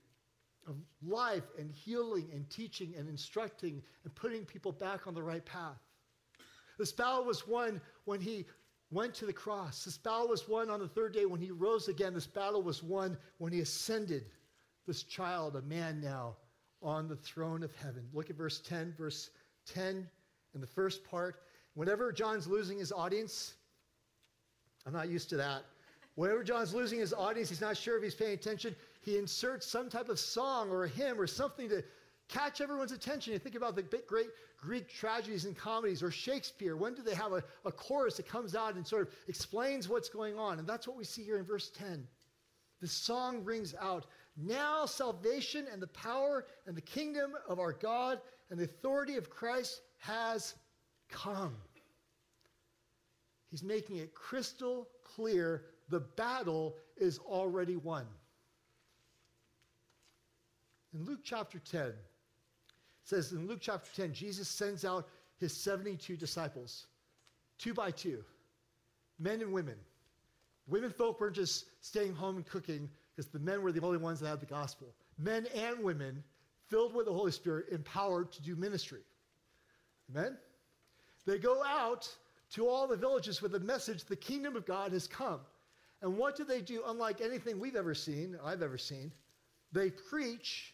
of 0.68 0.76
life 1.06 1.44
and 1.58 1.72
healing 1.72 2.30
and 2.34 2.50
teaching 2.50 2.94
and 2.98 3.10
instructing 3.10 3.82
and 4.04 4.16
putting 4.16 4.46
people 4.46 4.72
back 4.72 5.08
on 5.08 5.14
the 5.14 5.24
right 5.24 5.46
path. 5.46 5.80
This 6.78 6.92
battle 6.92 7.26
was 7.26 7.48
won 7.48 7.82
when 8.06 8.22
he 8.22 8.46
went 8.92 9.14
to 9.16 9.26
the 9.26 9.34
cross. 9.34 9.86
This 9.86 9.98
battle 9.98 10.28
was 10.28 10.48
won 10.48 10.70
on 10.70 10.80
the 10.80 10.88
third 10.88 11.14
day 11.14 11.26
when 11.26 11.40
he 11.40 11.52
rose 11.52 11.88
again. 11.88 12.14
This 12.14 12.28
battle 12.28 12.62
was 12.62 12.84
won 12.84 13.18
when 13.38 13.54
he 13.54 13.62
ascended 13.62 14.26
this 14.88 15.04
child, 15.04 15.56
a 15.56 15.62
man 15.62 16.02
now, 16.02 16.36
on 16.82 17.08
the 17.08 17.16
throne 17.16 17.64
of 17.64 17.74
heaven. 17.76 18.08
Look 18.14 18.30
at 18.30 18.36
verse 18.36 18.60
10, 18.60 18.94
verse 18.98 19.30
10 19.66 20.08
in 20.54 20.62
the 20.62 20.68
first 20.68 21.04
part. 21.04 21.44
Whenever 21.76 22.12
John's 22.12 22.48
losing 22.48 22.80
his 22.80 22.92
audience, 22.92 23.54
I'm 24.86 24.94
not 24.94 25.10
used 25.10 25.30
to 25.30 25.38
that. 25.38 25.64
Whenever 26.16 26.44
John's 26.44 26.74
losing 26.74 27.00
his 27.00 27.14
audience, 27.14 27.50
he's 27.50 27.62
not 27.62 27.78
sure 27.78 27.96
if 27.98 28.04
he's 28.04 28.16
paying 28.16 28.34
attention, 28.34 28.76
he 29.02 29.18
inserts 29.18 29.66
some 29.68 29.90
type 29.90 30.10
of 30.10 30.20
song 30.20 30.70
or 30.70 30.86
a 30.86 30.90
hymn 30.90 31.20
or 31.20 31.28
something 31.28 31.68
to 31.70 31.84
catch 32.28 32.62
everyone's 32.62 32.92
attention. 32.92 33.34
You 33.34 33.40
think 33.40 33.56
about 33.56 33.76
the 33.76 33.84
great 33.84 34.30
Greek 34.62 34.88
tragedies 34.94 35.46
and 35.46 35.58
comedies 35.58 36.04
or 36.04 36.12
Shakespeare. 36.12 36.78
When 36.78 36.94
do 36.94 37.02
they 37.02 37.16
have 37.16 37.34
a, 37.34 37.44
a 37.66 37.72
chorus 37.72 38.18
that 38.18 38.28
comes 38.28 38.56
out 38.56 38.76
and 38.76 38.86
sort 38.86 39.08
of 39.08 39.14
explains 39.28 39.90
what's 39.90 40.08
going 40.08 40.38
on? 40.38 40.60
And 40.60 40.68
that's 40.68 40.88
what 40.88 40.96
we 40.96 41.04
see 41.04 41.24
here 41.24 41.40
in 41.40 41.46
verse 41.46 41.72
10. 41.72 42.08
The 42.80 42.88
song 42.88 43.44
rings 43.44 43.76
out 43.80 44.06
now 44.38 44.86
salvation 44.86 45.66
and 45.72 45.82
the 45.82 45.88
power 45.88 46.46
and 46.68 46.76
the 46.76 46.82
kingdom 46.82 47.34
of 47.50 47.60
our 47.60 47.74
God 47.74 48.22
and 48.50 48.60
the 48.60 48.66
authority 48.66 49.16
of 49.18 49.30
Christ 49.30 49.82
has 49.98 50.56
come. 51.10 51.56
He's 53.50 53.64
making 53.64 53.98
it 53.98 54.14
crystal 54.14 54.88
clear 55.04 55.66
the 55.90 56.00
battle 56.00 56.76
is 56.98 57.20
already 57.20 57.76
won. 57.76 58.06
In 60.94 61.06
Luke 61.06 61.22
chapter 61.24 61.60
10, 61.60 61.82
it 61.82 61.96
says 63.04 63.32
in 63.32 63.48
Luke 63.48 63.60
chapter 63.62 63.90
10, 63.96 64.14
Jesus 64.14 64.48
sends 64.48 64.84
out 64.84 65.08
his 65.38 65.56
72 65.56 66.18
disciples, 66.18 66.88
two 67.58 67.74
by 67.74 67.92
two, 67.92 68.24
men 69.20 69.42
and 69.42 69.54
women. 69.54 69.76
Women 70.68 70.92
folk 70.92 71.20
weren't 71.20 71.36
just 71.36 71.66
staying 71.82 72.14
home 72.14 72.38
and 72.38 72.46
cooking, 72.46 72.90
because 73.16 73.32
the 73.32 73.40
men 73.40 73.62
were 73.62 73.72
the 73.72 73.82
only 73.82 73.98
ones 73.98 74.20
that 74.20 74.30
had 74.30 74.40
the 74.40 74.46
gospel. 74.46 74.94
Men 75.18 75.48
and 75.56 75.84
women 75.84 76.24
filled 76.68 76.94
with 76.94 77.06
the 77.06 77.14
Holy 77.14 77.32
Spirit, 77.32 77.68
empowered 77.72 78.32
to 78.32 78.42
do 78.42 78.56
ministry. 78.56 79.02
Amen? 80.10 80.38
They 81.26 81.38
go 81.38 81.64
out 81.64 82.10
to 82.52 82.68
all 82.68 82.88
the 82.88 82.96
villages 82.96 83.42
with 83.42 83.52
the 83.52 83.60
message 83.60 84.04
the 84.06 84.16
kingdom 84.16 84.56
of 84.56 84.66
God 84.66 84.92
has 84.94 85.08
come. 85.08 85.42
And 86.02 86.18
what 86.18 86.36
do 86.36 86.44
they 86.44 86.62
do, 86.62 86.84
unlike 86.88 87.22
anything 87.22 87.60
we've 87.60 87.76
ever 87.76 87.94
seen, 87.94 88.38
I've 88.44 88.64
ever 88.64 88.78
seen? 88.78 89.12
They 89.72 89.90
preach, 89.90 90.74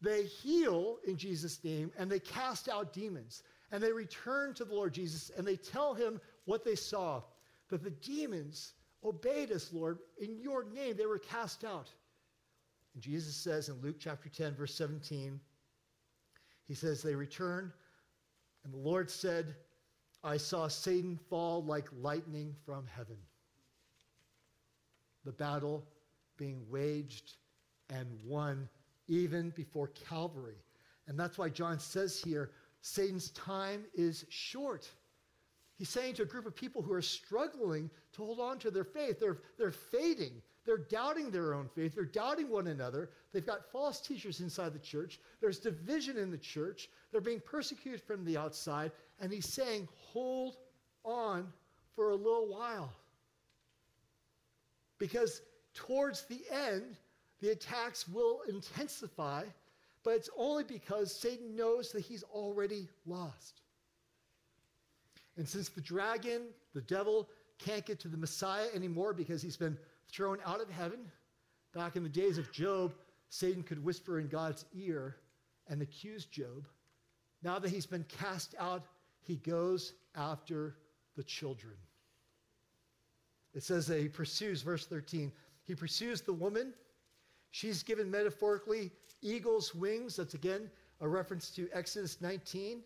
they 0.00 0.24
heal 0.24 0.98
in 1.06 1.16
Jesus' 1.16 1.62
name, 1.64 1.90
and 1.98 2.10
they 2.10 2.20
cast 2.20 2.68
out 2.68 2.92
demons. 2.92 3.42
And 3.70 3.82
they 3.82 3.92
return 3.92 4.54
to 4.54 4.64
the 4.64 4.74
Lord 4.74 4.94
Jesus 4.94 5.30
and 5.36 5.46
they 5.46 5.56
tell 5.56 5.92
him 5.92 6.20
what 6.46 6.64
they 6.64 6.74
saw 6.74 7.22
that 7.68 7.82
the 7.82 7.90
demons 7.90 8.72
obeyed 9.04 9.52
us, 9.52 9.72
Lord. 9.72 9.98
In 10.18 10.38
your 10.40 10.64
name, 10.64 10.96
they 10.96 11.06
were 11.06 11.18
cast 11.18 11.64
out. 11.64 11.90
And 12.94 13.02
Jesus 13.02 13.36
says 13.36 13.68
in 13.68 13.80
Luke 13.82 13.96
chapter 13.98 14.28
10, 14.28 14.54
verse 14.54 14.74
17, 14.74 15.38
he 16.66 16.74
says, 16.74 17.02
They 17.02 17.14
returned, 17.14 17.72
and 18.64 18.72
the 18.72 18.78
Lord 18.78 19.10
said, 19.10 19.54
I 20.24 20.36
saw 20.36 20.68
Satan 20.68 21.18
fall 21.28 21.62
like 21.62 21.88
lightning 22.00 22.54
from 22.64 22.86
heaven. 22.86 23.16
The 25.24 25.32
battle 25.32 25.84
being 26.36 26.64
waged 26.68 27.36
and 27.90 28.08
won 28.24 28.68
even 29.08 29.50
before 29.50 29.88
Calvary. 30.08 30.62
And 31.06 31.18
that's 31.18 31.38
why 31.38 31.48
John 31.48 31.78
says 31.80 32.20
here 32.22 32.50
Satan's 32.80 33.30
time 33.30 33.84
is 33.94 34.24
short. 34.28 34.88
He's 35.78 35.88
saying 35.88 36.14
to 36.14 36.22
a 36.22 36.26
group 36.26 36.46
of 36.46 36.54
people 36.54 36.82
who 36.82 36.92
are 36.92 37.02
struggling 37.02 37.90
to 38.12 38.24
hold 38.24 38.40
on 38.40 38.58
to 38.60 38.70
their 38.70 38.84
faith, 38.84 39.20
they're, 39.20 39.38
they're 39.56 39.72
fading. 39.72 40.42
They're 40.64 40.76
doubting 40.76 41.30
their 41.30 41.54
own 41.54 41.68
faith. 41.74 41.94
They're 41.94 42.04
doubting 42.04 42.50
one 42.50 42.66
another. 42.66 43.10
They've 43.32 43.46
got 43.46 43.72
false 43.72 44.00
teachers 44.00 44.40
inside 44.40 44.74
the 44.74 44.78
church. 44.78 45.18
There's 45.40 45.58
division 45.58 46.18
in 46.18 46.30
the 46.30 46.36
church. 46.36 46.90
They're 47.10 47.22
being 47.22 47.40
persecuted 47.40 48.02
from 48.02 48.24
the 48.24 48.36
outside. 48.36 48.92
And 49.18 49.32
he's 49.32 49.48
saying, 49.48 49.88
hold 50.12 50.56
on 51.04 51.50
for 51.96 52.10
a 52.10 52.16
little 52.16 52.48
while. 52.48 52.92
Because 54.98 55.40
towards 55.72 56.24
the 56.26 56.42
end, 56.52 56.96
the 57.40 57.50
attacks 57.50 58.08
will 58.08 58.40
intensify, 58.48 59.44
but 60.04 60.14
it's 60.14 60.30
only 60.36 60.64
because 60.64 61.14
Satan 61.14 61.54
knows 61.54 61.92
that 61.92 62.00
he's 62.00 62.24
already 62.24 62.88
lost. 63.06 63.62
And 65.36 65.48
since 65.48 65.68
the 65.68 65.80
dragon, 65.80 66.42
the 66.74 66.80
devil, 66.82 67.28
can't 67.58 67.86
get 67.86 68.00
to 68.00 68.08
the 68.08 68.16
Messiah 68.16 68.66
anymore 68.74 69.12
because 69.12 69.42
he's 69.42 69.56
been 69.56 69.78
thrown 70.08 70.38
out 70.44 70.60
of 70.60 70.70
heaven, 70.70 71.00
back 71.74 71.96
in 71.96 72.02
the 72.02 72.08
days 72.08 72.38
of 72.38 72.50
Job, 72.52 72.94
Satan 73.30 73.62
could 73.62 73.84
whisper 73.84 74.18
in 74.18 74.28
God's 74.28 74.64
ear 74.74 75.16
and 75.68 75.82
accuse 75.82 76.24
Job. 76.24 76.66
Now 77.42 77.58
that 77.58 77.70
he's 77.70 77.86
been 77.86 78.04
cast 78.04 78.54
out, 78.58 78.84
he 79.20 79.36
goes 79.36 79.92
after 80.16 80.76
the 81.16 81.22
children. 81.22 81.74
It 83.54 83.62
says 83.62 83.86
that 83.86 84.00
he 84.00 84.08
pursues, 84.08 84.62
verse 84.62 84.86
13, 84.86 85.32
he 85.64 85.74
pursues 85.74 86.20
the 86.20 86.32
woman. 86.32 86.72
She's 87.50 87.82
given 87.82 88.10
metaphorically 88.10 88.92
eagle's 89.22 89.74
wings. 89.74 90.16
That's 90.16 90.34
again 90.34 90.70
a 91.00 91.08
reference 91.08 91.50
to 91.50 91.68
Exodus 91.72 92.20
19 92.20 92.82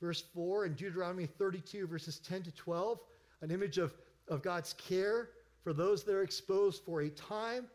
verse 0.00 0.22
4, 0.34 0.64
and 0.64 0.76
Deuteronomy 0.76 1.26
32, 1.26 1.86
verses 1.86 2.18
10 2.20 2.42
to 2.44 2.52
12, 2.52 3.00
an 3.42 3.50
image 3.50 3.78
of, 3.78 3.94
of 4.28 4.42
God's 4.42 4.74
care 4.74 5.30
for 5.62 5.72
those 5.72 6.04
that 6.04 6.14
are 6.14 6.22
exposed 6.22 6.82
for 6.84 7.02
a 7.02 7.10
time 7.10 7.66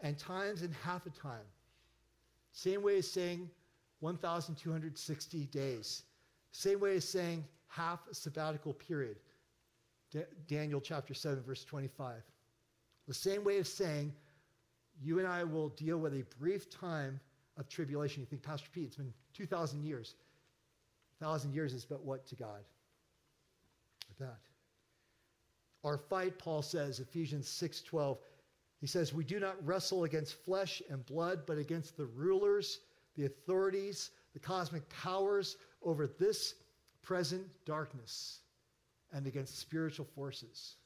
and 0.00 0.18
times 0.18 0.62
and 0.62 0.74
half 0.74 1.06
a 1.06 1.10
time. 1.10 1.46
Same 2.52 2.82
way 2.82 2.98
as 2.98 3.10
saying 3.10 3.48
1,260 4.00 5.44
days. 5.46 6.02
Same 6.52 6.80
way 6.80 6.96
as 6.96 7.08
saying 7.08 7.44
half 7.68 8.00
a 8.10 8.14
sabbatical 8.14 8.72
period. 8.72 9.16
D- 10.10 10.22
Daniel 10.46 10.80
chapter 10.80 11.14
7, 11.14 11.42
verse 11.42 11.64
25. 11.64 12.22
The 13.06 13.14
same 13.14 13.44
way 13.44 13.58
of 13.58 13.66
saying, 13.66 14.12
you 15.00 15.18
and 15.18 15.28
I 15.28 15.44
will 15.44 15.68
deal 15.70 15.98
with 15.98 16.14
a 16.14 16.24
brief 16.38 16.70
time 16.70 17.20
of 17.56 17.68
tribulation. 17.68 18.20
You 18.20 18.26
think, 18.26 18.42
Pastor 18.42 18.68
Pete, 18.72 18.86
it's 18.86 18.96
been 18.96 19.12
2,000 19.34 19.82
years. 19.82 20.14
1,000 21.18 21.52
years 21.52 21.72
is 21.72 21.84
but 21.84 22.04
what 22.04 22.26
to 22.26 22.36
God? 22.36 22.64
That. 24.18 24.38
Our 25.84 25.98
fight, 25.98 26.38
Paul 26.38 26.62
says, 26.62 26.98
Ephesians 26.98 27.48
6:12, 27.48 28.18
he 28.80 28.86
says, 28.86 29.14
"We 29.14 29.24
do 29.24 29.38
not 29.38 29.64
wrestle 29.64 30.04
against 30.04 30.34
flesh 30.34 30.82
and 30.88 31.06
blood, 31.06 31.46
but 31.46 31.58
against 31.58 31.96
the 31.96 32.06
rulers, 32.06 32.80
the 33.14 33.26
authorities, 33.26 34.10
the 34.32 34.40
cosmic 34.40 34.88
powers 34.88 35.56
over 35.82 36.06
this 36.06 36.56
present 37.02 37.48
darkness, 37.64 38.40
and 39.12 39.26
against 39.26 39.56
spiritual 39.56 40.04
forces." 40.04 40.76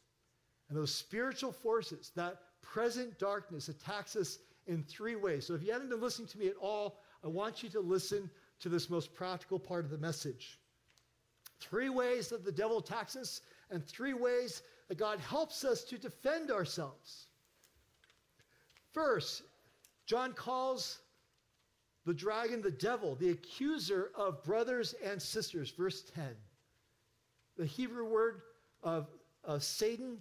And 0.68 0.76
those 0.76 0.94
spiritual 0.94 1.52
forces, 1.52 2.10
that 2.10 2.51
present 2.62 3.18
darkness 3.18 3.68
attacks 3.68 4.16
us 4.16 4.38
in 4.66 4.82
three 4.84 5.16
ways. 5.16 5.46
So 5.46 5.54
if 5.54 5.62
you 5.62 5.72
haven't 5.72 5.90
been 5.90 6.00
listening 6.00 6.28
to 6.28 6.38
me 6.38 6.48
at 6.48 6.56
all, 6.60 7.00
I 7.24 7.28
want 7.28 7.62
you 7.62 7.68
to 7.70 7.80
listen 7.80 8.30
to 8.60 8.68
this 8.68 8.88
most 8.88 9.12
practical 9.14 9.58
part 9.58 9.84
of 9.84 9.90
the 9.90 9.98
message. 9.98 10.58
Three 11.60 11.88
ways 11.88 12.28
that 12.28 12.44
the 12.44 12.52
devil 12.52 12.78
attacks 12.78 13.16
us, 13.16 13.40
and 13.70 13.84
three 13.84 14.14
ways 14.14 14.62
that 14.88 14.98
God 14.98 15.18
helps 15.20 15.64
us 15.64 15.84
to 15.84 15.98
defend 15.98 16.50
ourselves. 16.50 17.26
First, 18.92 19.42
John 20.06 20.32
calls 20.32 20.98
the 22.04 22.14
dragon 22.14 22.60
the 22.60 22.70
devil, 22.70 23.14
the 23.14 23.30
accuser 23.30 24.10
of 24.14 24.42
brothers 24.42 24.94
and 25.04 25.20
sisters, 25.20 25.70
verse 25.70 26.02
10. 26.14 26.24
The 27.56 27.66
Hebrew 27.66 28.04
word 28.04 28.42
of, 28.82 29.06
of 29.44 29.62
Satan, 29.62 30.18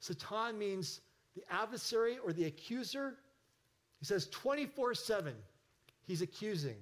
Satan 0.00 0.58
means 0.58 1.00
the 1.34 1.42
adversary 1.50 2.18
or 2.24 2.32
the 2.32 2.44
accuser. 2.44 3.14
He 3.98 4.06
says 4.06 4.28
24 4.28 4.94
7, 4.94 5.34
he's 6.06 6.22
accusing. 6.22 6.76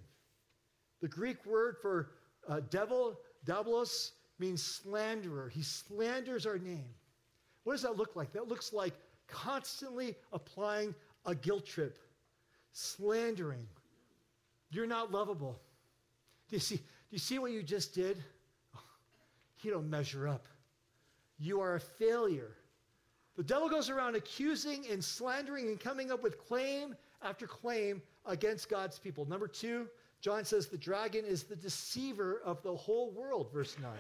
The 1.01 1.09
Greek 1.09 1.45
word 1.47 1.77
for 1.81 2.11
uh, 2.49 2.61
devil, 2.71 3.19
diabolos, 3.47 4.13
means 4.39 4.63
slanderer. 4.63 5.49
He 5.49 5.63
slanders 5.63 6.47
our 6.47 6.59
name. 6.59 6.89
What 7.65 7.75
does 7.75 7.83
that 7.83 7.97
look 7.97 8.17
like? 8.17 8.33
That 8.33 8.49
looks 8.49 8.73
like 8.73 8.95
constantly 9.29 10.17
applying 10.33 10.95
a 11.27 11.35
guilt 11.35 11.67
trip, 11.67 11.99
slandering. 12.73 13.67
You're 14.71 14.87
not 14.87 15.13
lovable. 15.13 15.61
Do 16.49 16.57
you 16.57 16.61
see, 16.61 16.77
do 16.77 16.83
you 17.11 17.19
see 17.19 17.39
what 17.39 17.53
you 17.53 17.63
just 17.63 17.95
did? 17.95 18.23
You 19.63 19.71
don't 19.71 19.91
measure 19.91 20.27
up. 20.27 20.49
You 21.39 21.61
are 21.61 21.75
a 21.75 21.81
failure. 21.81 22.57
The 23.37 23.45
devil 23.45 23.69
goes 23.69 23.89
around 23.89 24.17
accusing 24.17 24.87
and 24.91 25.03
slandering 25.03 25.69
and 25.69 25.79
coming 25.79 26.11
up 26.11 26.23
with 26.23 26.39
claim 26.39 26.97
after 27.23 27.47
claim 27.47 28.03
against 28.27 28.69
God's 28.69 28.99
people. 28.99 29.25
Number 29.25 29.49
two, 29.49 29.89
John 30.21 30.45
says 30.45 30.67
the 30.67 30.77
dragon 30.77 31.25
is 31.25 31.45
the 31.45 31.57
deceiver 31.57 32.43
of 32.45 32.63
the 32.63 32.75
whole 32.75 33.11
world, 33.13 33.51
verse 33.53 33.77
9. 33.81 33.91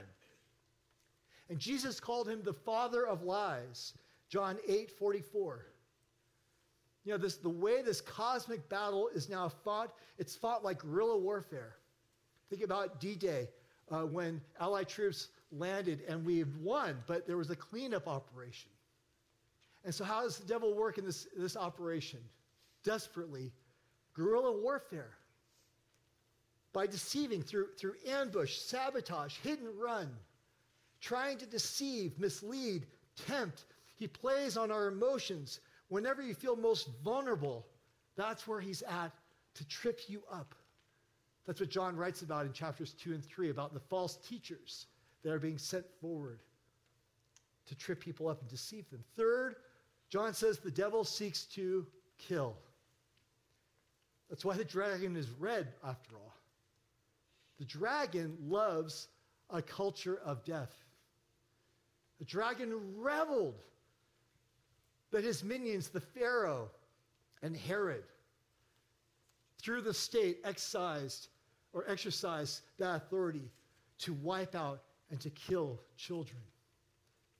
And 1.48 1.58
Jesus 1.58 1.98
called 1.98 2.28
him 2.28 2.42
the 2.42 2.52
father 2.52 3.06
of 3.06 3.22
lies, 3.22 3.94
John 4.28 4.58
8 4.68 4.90
44. 4.90 5.66
You 7.04 7.12
know, 7.12 7.18
this, 7.18 7.36
the 7.36 7.48
way 7.48 7.82
this 7.82 8.00
cosmic 8.00 8.68
battle 8.68 9.08
is 9.14 9.28
now 9.28 9.48
fought, 9.48 9.94
it's 10.18 10.36
fought 10.36 10.62
like 10.62 10.80
guerrilla 10.80 11.16
warfare. 11.16 11.76
Think 12.50 12.62
about 12.62 13.00
D 13.00 13.14
Day 13.14 13.48
uh, 13.90 14.02
when 14.02 14.40
Allied 14.60 14.88
troops 14.88 15.28
landed 15.50 16.02
and 16.06 16.24
we 16.24 16.44
won, 16.60 17.02
but 17.06 17.26
there 17.26 17.36
was 17.36 17.50
a 17.50 17.56
cleanup 17.56 18.06
operation. 18.06 18.70
And 19.84 19.94
so, 19.94 20.04
how 20.04 20.22
does 20.22 20.38
the 20.38 20.46
devil 20.46 20.74
work 20.74 20.98
in 20.98 21.04
this, 21.04 21.26
this 21.36 21.56
operation? 21.56 22.20
Desperately, 22.84 23.52
guerrilla 24.14 24.52
warfare. 24.52 25.10
By 26.72 26.86
deceiving 26.86 27.42
through, 27.42 27.68
through 27.78 27.94
ambush, 28.06 28.58
sabotage, 28.58 29.36
and 29.44 29.58
run, 29.80 30.08
trying 31.00 31.38
to 31.38 31.46
deceive, 31.46 32.18
mislead, 32.18 32.86
tempt. 33.26 33.64
He 33.96 34.06
plays 34.06 34.56
on 34.56 34.70
our 34.70 34.88
emotions. 34.88 35.60
Whenever 35.88 36.22
you 36.22 36.34
feel 36.34 36.54
most 36.54 36.88
vulnerable, 37.02 37.66
that's 38.16 38.46
where 38.46 38.60
he's 38.60 38.82
at 38.82 39.12
to 39.54 39.66
trip 39.66 40.00
you 40.08 40.22
up. 40.30 40.54
That's 41.46 41.58
what 41.58 41.70
John 41.70 41.96
writes 41.96 42.22
about 42.22 42.46
in 42.46 42.52
chapters 42.52 42.92
2 42.92 43.14
and 43.14 43.24
3 43.24 43.50
about 43.50 43.74
the 43.74 43.80
false 43.80 44.16
teachers 44.16 44.86
that 45.22 45.32
are 45.32 45.38
being 45.38 45.58
sent 45.58 45.84
forward 46.00 46.40
to 47.66 47.74
trip 47.74 48.00
people 48.00 48.28
up 48.28 48.40
and 48.40 48.48
deceive 48.48 48.88
them. 48.90 49.02
Third, 49.16 49.56
John 50.10 50.34
says 50.34 50.58
the 50.58 50.70
devil 50.70 51.04
seeks 51.04 51.44
to 51.44 51.86
kill. 52.18 52.56
That's 54.28 54.44
why 54.44 54.56
the 54.56 54.64
dragon 54.64 55.16
is 55.16 55.30
red, 55.38 55.68
after 55.84 56.16
all. 56.16 56.34
The 57.58 57.64
dragon 57.64 58.36
loves 58.48 59.08
a 59.50 59.62
culture 59.62 60.20
of 60.24 60.44
death. 60.44 60.72
The 62.18 62.24
dragon 62.24 62.74
reveled 62.96 63.62
that 65.10 65.24
his 65.24 65.42
minions, 65.42 65.88
the 65.88 66.00
Pharaoh 66.00 66.70
and 67.42 67.56
Herod, 67.56 68.04
through 69.58 69.82
the 69.82 69.94
state 69.94 70.38
excised 70.44 71.28
or 71.72 71.84
exercised 71.88 72.62
that 72.78 72.96
authority 72.96 73.50
to 73.98 74.12
wipe 74.14 74.54
out 74.54 74.82
and 75.10 75.20
to 75.20 75.30
kill 75.30 75.80
children. 75.96 76.40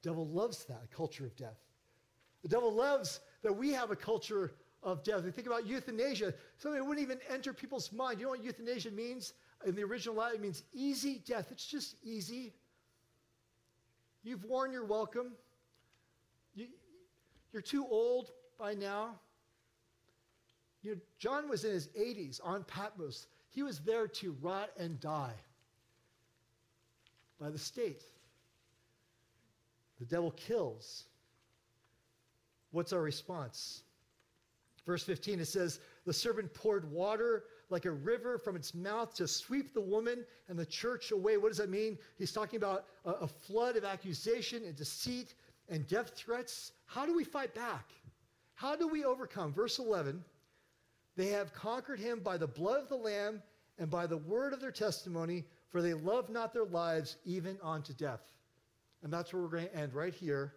Devil 0.02 0.26
loves 0.28 0.64
that 0.64 0.90
culture 0.90 1.24
of 1.24 1.36
death. 1.36 1.58
The 2.42 2.48
devil 2.48 2.72
loves 2.72 3.20
that 3.42 3.54
we 3.54 3.72
have 3.72 3.90
a 3.90 3.96
culture 3.96 4.52
of 4.82 5.02
death. 5.02 5.24
We 5.24 5.30
think 5.30 5.46
about 5.46 5.66
euthanasia, 5.66 6.34
something 6.58 6.78
that 6.78 6.84
wouldn't 6.84 7.04
even 7.04 7.18
enter 7.28 7.52
people's 7.52 7.92
mind. 7.92 8.18
You 8.18 8.26
know 8.26 8.30
what 8.30 8.42
euthanasia 8.44 8.90
means? 8.90 9.34
In 9.66 9.74
the 9.74 9.84
original 9.84 10.16
Latin, 10.16 10.36
it 10.36 10.42
means 10.42 10.62
easy 10.72 11.22
death. 11.26 11.48
It's 11.50 11.66
just 11.66 11.96
easy. 12.02 12.54
You've 14.22 14.44
worn 14.44 14.72
your 14.72 14.84
welcome. 14.84 15.32
You, 16.54 16.68
you're 17.52 17.62
too 17.62 17.86
old 17.86 18.30
by 18.58 18.74
now. 18.74 19.18
You 20.82 20.94
know, 20.94 21.00
John 21.18 21.48
was 21.48 21.64
in 21.64 21.72
his 21.72 21.88
80s 21.88 22.40
on 22.42 22.64
Patmos. 22.64 23.26
He 23.50 23.62
was 23.62 23.80
there 23.80 24.08
to 24.08 24.36
rot 24.40 24.70
and 24.78 24.98
die 25.00 25.34
by 27.38 27.50
the 27.50 27.58
state. 27.58 28.04
The 29.98 30.06
devil 30.06 30.30
kills. 30.30 31.04
What's 32.72 32.92
our 32.92 33.02
response? 33.02 33.82
Verse 34.86 35.02
15, 35.04 35.40
it 35.40 35.46
says, 35.46 35.80
The 36.04 36.12
serpent 36.12 36.52
poured 36.54 36.90
water 36.90 37.44
like 37.68 37.84
a 37.84 37.90
river 37.90 38.38
from 38.38 38.56
its 38.56 38.74
mouth 38.74 39.14
to 39.14 39.28
sweep 39.28 39.72
the 39.72 39.80
woman 39.80 40.24
and 40.48 40.58
the 40.58 40.66
church 40.66 41.12
away. 41.12 41.36
What 41.36 41.48
does 41.48 41.58
that 41.58 41.70
mean? 41.70 41.98
He's 42.18 42.32
talking 42.32 42.56
about 42.56 42.86
a, 43.04 43.10
a 43.10 43.26
flood 43.28 43.76
of 43.76 43.84
accusation 43.84 44.64
and 44.64 44.74
deceit 44.74 45.34
and 45.68 45.86
death 45.86 46.10
threats. 46.16 46.72
How 46.86 47.06
do 47.06 47.14
we 47.14 47.24
fight 47.24 47.54
back? 47.54 47.90
How 48.54 48.74
do 48.76 48.88
we 48.88 49.04
overcome? 49.04 49.52
Verse 49.52 49.78
11, 49.78 50.22
they 51.16 51.28
have 51.28 51.52
conquered 51.52 52.00
him 52.00 52.20
by 52.20 52.36
the 52.36 52.46
blood 52.46 52.82
of 52.82 52.88
the 52.88 52.96
Lamb 52.96 53.42
and 53.78 53.90
by 53.90 54.06
the 54.06 54.18
word 54.18 54.52
of 54.52 54.60
their 54.60 54.72
testimony, 54.72 55.44
for 55.68 55.80
they 55.80 55.94
love 55.94 56.28
not 56.28 56.52
their 56.52 56.64
lives 56.64 57.16
even 57.24 57.58
unto 57.62 57.92
death. 57.94 58.32
And 59.02 59.12
that's 59.12 59.32
where 59.32 59.42
we're 59.42 59.48
going 59.48 59.68
to 59.68 59.76
end 59.76 59.94
right 59.94 60.12
here 60.12 60.54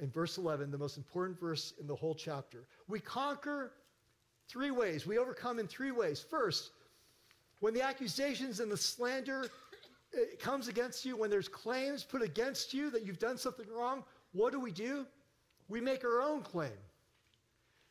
in 0.00 0.10
verse 0.10 0.38
11, 0.38 0.70
the 0.70 0.78
most 0.78 0.96
important 0.96 1.38
verse 1.38 1.72
in 1.80 1.86
the 1.86 1.94
whole 1.94 2.14
chapter. 2.14 2.66
We 2.88 3.00
conquer 3.00 3.72
three 4.48 4.70
ways. 4.70 5.06
We 5.06 5.18
overcome 5.18 5.58
in 5.58 5.66
three 5.66 5.90
ways. 5.90 6.24
First, 6.28 6.70
when 7.60 7.74
the 7.74 7.82
accusations 7.82 8.60
and 8.60 8.70
the 8.70 8.76
slander 8.76 9.44
uh, 10.14 10.18
comes 10.38 10.68
against 10.68 11.04
you, 11.04 11.16
when 11.16 11.30
there's 11.30 11.48
claims 11.48 12.04
put 12.04 12.22
against 12.22 12.74
you 12.74 12.90
that 12.90 13.06
you've 13.06 13.18
done 13.18 13.38
something 13.38 13.66
wrong, 13.70 14.04
what 14.32 14.52
do 14.52 14.60
we 14.60 14.70
do? 14.70 15.06
We 15.68 15.80
make 15.80 16.04
our 16.04 16.20
own 16.20 16.42
claim. 16.42 16.70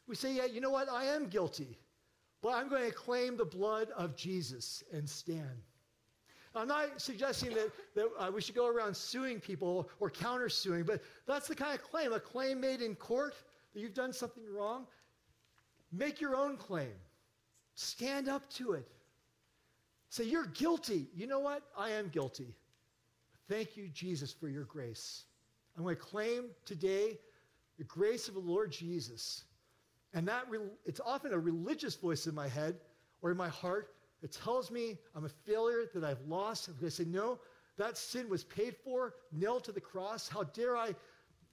We 0.08 0.16
say, 0.16 0.34
yeah, 0.34 0.46
you 0.46 0.62
know 0.62 0.70
what? 0.70 0.88
I 0.90 1.06
am 1.06 1.28
guilty, 1.28 1.80
but 2.42 2.50
I'm 2.50 2.70
going 2.70 2.88
to 2.88 2.96
claim 2.96 3.36
the 3.36 3.46
blood 3.46 3.90
of 3.98 4.16
Jesus 4.16 4.84
and 4.94 5.10
stand. 5.10 5.64
I'm 6.56 6.68
not 6.68 7.02
suggesting 7.02 7.54
that, 7.54 7.72
that 7.96 8.06
uh, 8.20 8.32
we 8.34 8.42
should 8.42 8.56
go 8.56 8.68
around 8.68 8.96
suing 8.96 9.40
people 9.40 9.90
or 10.00 10.10
countersuing, 10.10 10.86
but 10.86 11.02
that's 11.28 11.48
the 11.48 11.56
kind 11.56 11.74
of 11.74 11.84
claim, 11.84 12.14
a 12.14 12.20
claim 12.20 12.62
made 12.62 12.82
in 12.82 12.96
court 12.96 13.36
that 13.74 13.82
you've 13.82 13.94
done 13.94 14.14
something 14.14 14.44
wrong. 14.54 14.86
Make 15.92 16.22
your 16.22 16.36
own 16.36 16.58
claim. 16.58 16.94
Stand 17.76 18.30
up 18.30 18.50
to 18.52 18.74
it. 18.74 18.88
Say, 20.10 20.24
You're 20.24 20.48
guilty. 20.48 21.08
You 21.14 21.28
know 21.28 21.40
what? 21.40 21.64
I 21.78 21.92
am 21.92 22.08
guilty. 22.10 22.56
Thank 23.50 23.78
you, 23.78 23.90
Jesus, 23.90 24.32
for 24.32 24.48
your 24.48 24.64
grace. 24.64 25.26
I'm 25.78 25.84
going 25.84 25.96
to 25.96 26.02
claim 26.02 26.46
today 26.66 27.20
the 27.78 27.84
grace 27.84 28.28
of 28.28 28.34
the 28.34 28.40
Lord 28.40 28.72
Jesus. 28.72 29.44
And 30.14 30.28
that 30.28 30.50
re- 30.50 30.60
it's 30.86 31.02
often 31.06 31.34
a 31.34 31.38
religious 31.38 31.96
voice 31.96 32.28
in 32.28 32.34
my 32.34 32.48
head 32.48 32.76
or 33.22 33.32
in 33.32 33.38
my 33.38 33.50
heart 33.50 33.95
that 34.26 34.32
tells 34.32 34.72
me 34.72 34.98
I'm 35.16 35.26
a 35.26 35.30
failure, 35.30 35.86
that 35.94 36.04
I've 36.04 36.22
lost. 36.28 36.68
I'm 36.68 36.74
going 36.74 36.86
to 36.86 36.90
say, 36.90 37.06
no, 37.06 37.38
that 37.78 37.96
sin 37.96 38.28
was 38.28 38.44
paid 38.44 38.76
for, 38.84 39.14
nailed 39.32 39.64
to 39.66 39.72
the 39.72 39.80
cross. 39.80 40.28
How 40.28 40.42
dare 40.42 40.76
I 40.76 40.96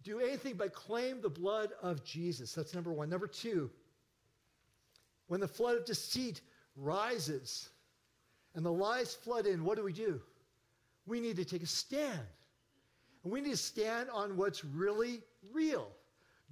do 0.02 0.20
anything 0.20 0.54
but 0.54 0.72
claim 0.72 1.20
the 1.20 1.28
blood 1.28 1.72
of 1.82 2.02
Jesus? 2.02 2.54
That's 2.54 2.72
number 2.72 2.90
one. 2.90 3.10
Number 3.10 3.26
two, 3.26 3.70
when 5.26 5.38
the 5.38 5.46
flood 5.46 5.76
of 5.76 5.84
deceit 5.84 6.40
rises 6.74 7.68
and 8.54 8.64
the 8.64 8.72
lies 8.72 9.12
flood 9.12 9.44
in, 9.44 9.64
what 9.64 9.76
do 9.76 9.84
we 9.84 9.92
do? 9.92 10.18
We 11.04 11.20
need 11.20 11.36
to 11.36 11.44
take 11.44 11.62
a 11.62 11.66
stand. 11.66 12.26
And 13.22 13.30
we 13.30 13.42
need 13.42 13.50
to 13.50 13.56
stand 13.58 14.08
on 14.08 14.34
what's 14.38 14.64
really 14.64 15.20
real. 15.52 15.88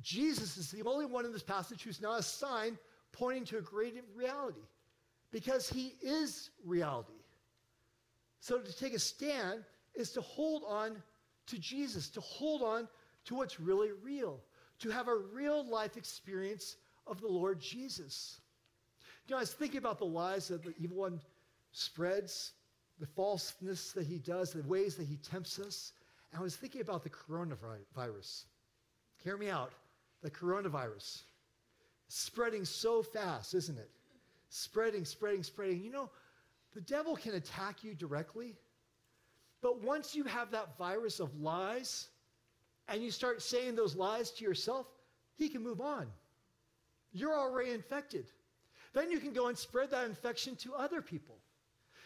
Jesus 0.03 0.59
is 0.59 0.71
the 0.71 0.83
only 0.83 1.07
one 1.07 1.25
in 1.25 1.33
this 1.33 1.43
passage 1.43 1.83
who's 1.83 2.03
not 2.03 2.21
a 2.21 2.23
sign 2.23 2.77
pointing 3.11 3.47
to 3.47 3.57
a 3.57 3.63
great 3.63 3.95
reality 4.15 4.61
because 5.31 5.69
he 5.69 5.95
is 6.03 6.51
reality. 6.65 7.13
So 8.41 8.59
to 8.59 8.77
take 8.77 8.95
a 8.95 8.99
stand 8.99 9.65
is 9.95 10.13
to 10.13 10.21
hold 10.21 10.65
on 10.67 11.03
to 11.47 11.59
Jesus, 11.59 12.09
to 12.11 12.21
hold 12.21 12.63
on 12.63 12.89
to 13.27 13.35
what's 13.35 13.61
really 13.61 13.91
real, 14.03 14.41
to 14.81 14.91
have 14.91 15.09
a 15.09 15.17
real 15.17 15.65
life 15.69 15.97
experience 15.97 16.77
of 17.07 17.21
the 17.21 17.29
Lord 17.29 17.61
Jesus. 17.61 18.41
You 19.27 19.33
know, 19.33 19.39
I 19.39 19.41
was 19.41 19.53
thinking 19.53 19.79
about 19.79 19.99
the 19.99 20.07
lies 20.07 20.49
that 20.49 20.63
the 20.63 20.75
evil 20.79 20.99
one 20.99 21.21
spreads, 21.73 22.53
the 22.99 23.07
falseness 23.07 23.93
that 23.93 24.07
he 24.07 24.19
does, 24.19 24.53
the 24.53 24.63
ways 24.63 24.97
that 24.97 25.07
he 25.07 25.17
tempts 25.17 25.59
us. 25.59 25.93
And 26.33 26.41
I 26.41 26.43
was 26.43 26.57
thinking 26.57 26.81
about 26.81 27.03
the 27.03 27.11
coronavirus. 27.11 28.45
Hear 29.23 29.37
me 29.37 29.51
out. 29.51 29.73
The 30.23 30.31
coronavirus. 30.31 31.23
Spreading 32.09 32.65
so 32.65 33.03
fast, 33.03 33.55
isn't 33.55 33.79
it? 33.79 33.91
Spreading, 34.51 35.05
spreading, 35.05 35.43
spreading. 35.43 35.83
You 35.83 35.91
know, 35.91 36.11
the 36.75 36.81
devil 36.83 37.17
can 37.17 37.35
attack 37.35 37.83
you 37.83 37.95
directly, 37.95 38.57
but 39.63 39.83
once 39.83 40.15
you 40.15 40.25
have 40.25 40.51
that 40.51 40.77
virus 40.77 41.21
of 41.21 41.35
lies 41.41 42.09
and 42.89 43.03
you 43.03 43.11
start 43.11 43.41
saying 43.41 43.77
those 43.77 43.97
lies 43.97 44.31
to 44.33 44.45
yourself, 44.45 44.87
he 45.37 45.49
can 45.49 45.63
move 45.63 45.81
on. 45.81 46.07
You're 47.13 47.35
already 47.35 47.71
infected. 47.71 48.27
Then 48.93 49.11
you 49.11 49.19
can 49.19 49.33
go 49.33 49.47
and 49.49 49.57
spread 49.57 49.91
that 49.93 50.07
infection 50.07 50.57
to 50.57 50.75
other 50.75 51.01
people. 51.01 51.39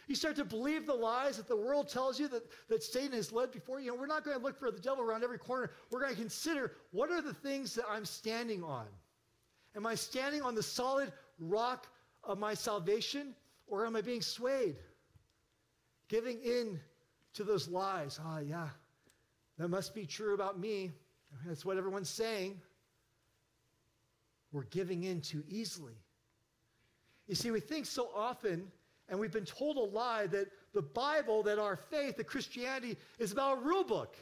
You 0.07 0.15
start 0.15 0.37
to 0.37 0.45
believe 0.45 0.85
the 0.85 0.95
lies 0.95 1.39
that 1.39 1.49
the 1.49 1.57
world 1.57 1.89
tells 1.89 2.21
you 2.21 2.29
that, 2.29 2.43
that 2.69 2.83
Satan 2.83 3.13
has 3.13 3.33
led 3.33 3.53
before 3.53 3.81
you. 3.81 3.89
know, 3.89 3.95
we're 3.95 4.07
not 4.07 4.23
going 4.23 4.37
to 4.37 4.43
look 4.43 4.59
for 4.59 4.71
the 4.71 4.81
devil 4.81 5.03
around 5.03 5.25
every 5.25 5.39
corner. 5.39 5.71
We're 5.91 6.01
going 6.01 6.15
to 6.15 6.21
consider 6.21 6.73
what 6.91 7.11
are 7.11 7.23
the 7.23 7.33
things 7.33 7.75
that 7.75 7.87
I'm 7.89 8.05
standing 8.05 8.63
on? 8.63 8.87
Am 9.75 9.87
I 9.87 9.95
standing 9.95 10.43
on 10.43 10.55
the 10.55 10.63
solid 10.63 11.11
rock 11.39 11.87
of 12.27 12.39
my 12.39 12.55
salvation 12.55 13.35
or 13.67 13.87
am 13.87 13.97
I 13.97 14.01
being 14.01 14.23
swayed? 14.23 14.77
Giving 16.09 16.41
in 16.43 16.81
to 17.35 17.45
those 17.45 17.69
lies. 17.69 18.19
Ah, 18.23 18.37
oh, 18.37 18.41
yeah, 18.41 18.69
that 19.59 19.69
must 19.69 19.95
be 19.95 20.07
true 20.07 20.35
about 20.35 20.59
me. 20.59 20.93
That's 21.47 21.65
what 21.65 21.77
everyone's 21.77 22.11
saying. 22.11 22.61
We're 24.53 24.65
giving 24.65 25.05
in 25.05 25.21
too 25.21 25.43
easily. 25.49 25.95
You 27.27 27.35
see, 27.35 27.51
we 27.51 27.61
think 27.61 27.87
so 27.87 28.11
often, 28.15 28.71
and 29.09 29.19
we've 29.19 29.33
been 29.33 29.45
told 29.45 29.77
a 29.77 29.81
lie 29.81 30.27
that 30.29 30.49
the 30.75 30.83
Bible, 30.83 31.43
that 31.45 31.59
our 31.59 31.77
faith, 31.77 32.17
that 32.17 32.27
Christianity 32.27 32.97
is 33.19 33.33
about 33.33 33.59
a 33.59 33.61
rule 33.61 33.85
book. 33.85 34.17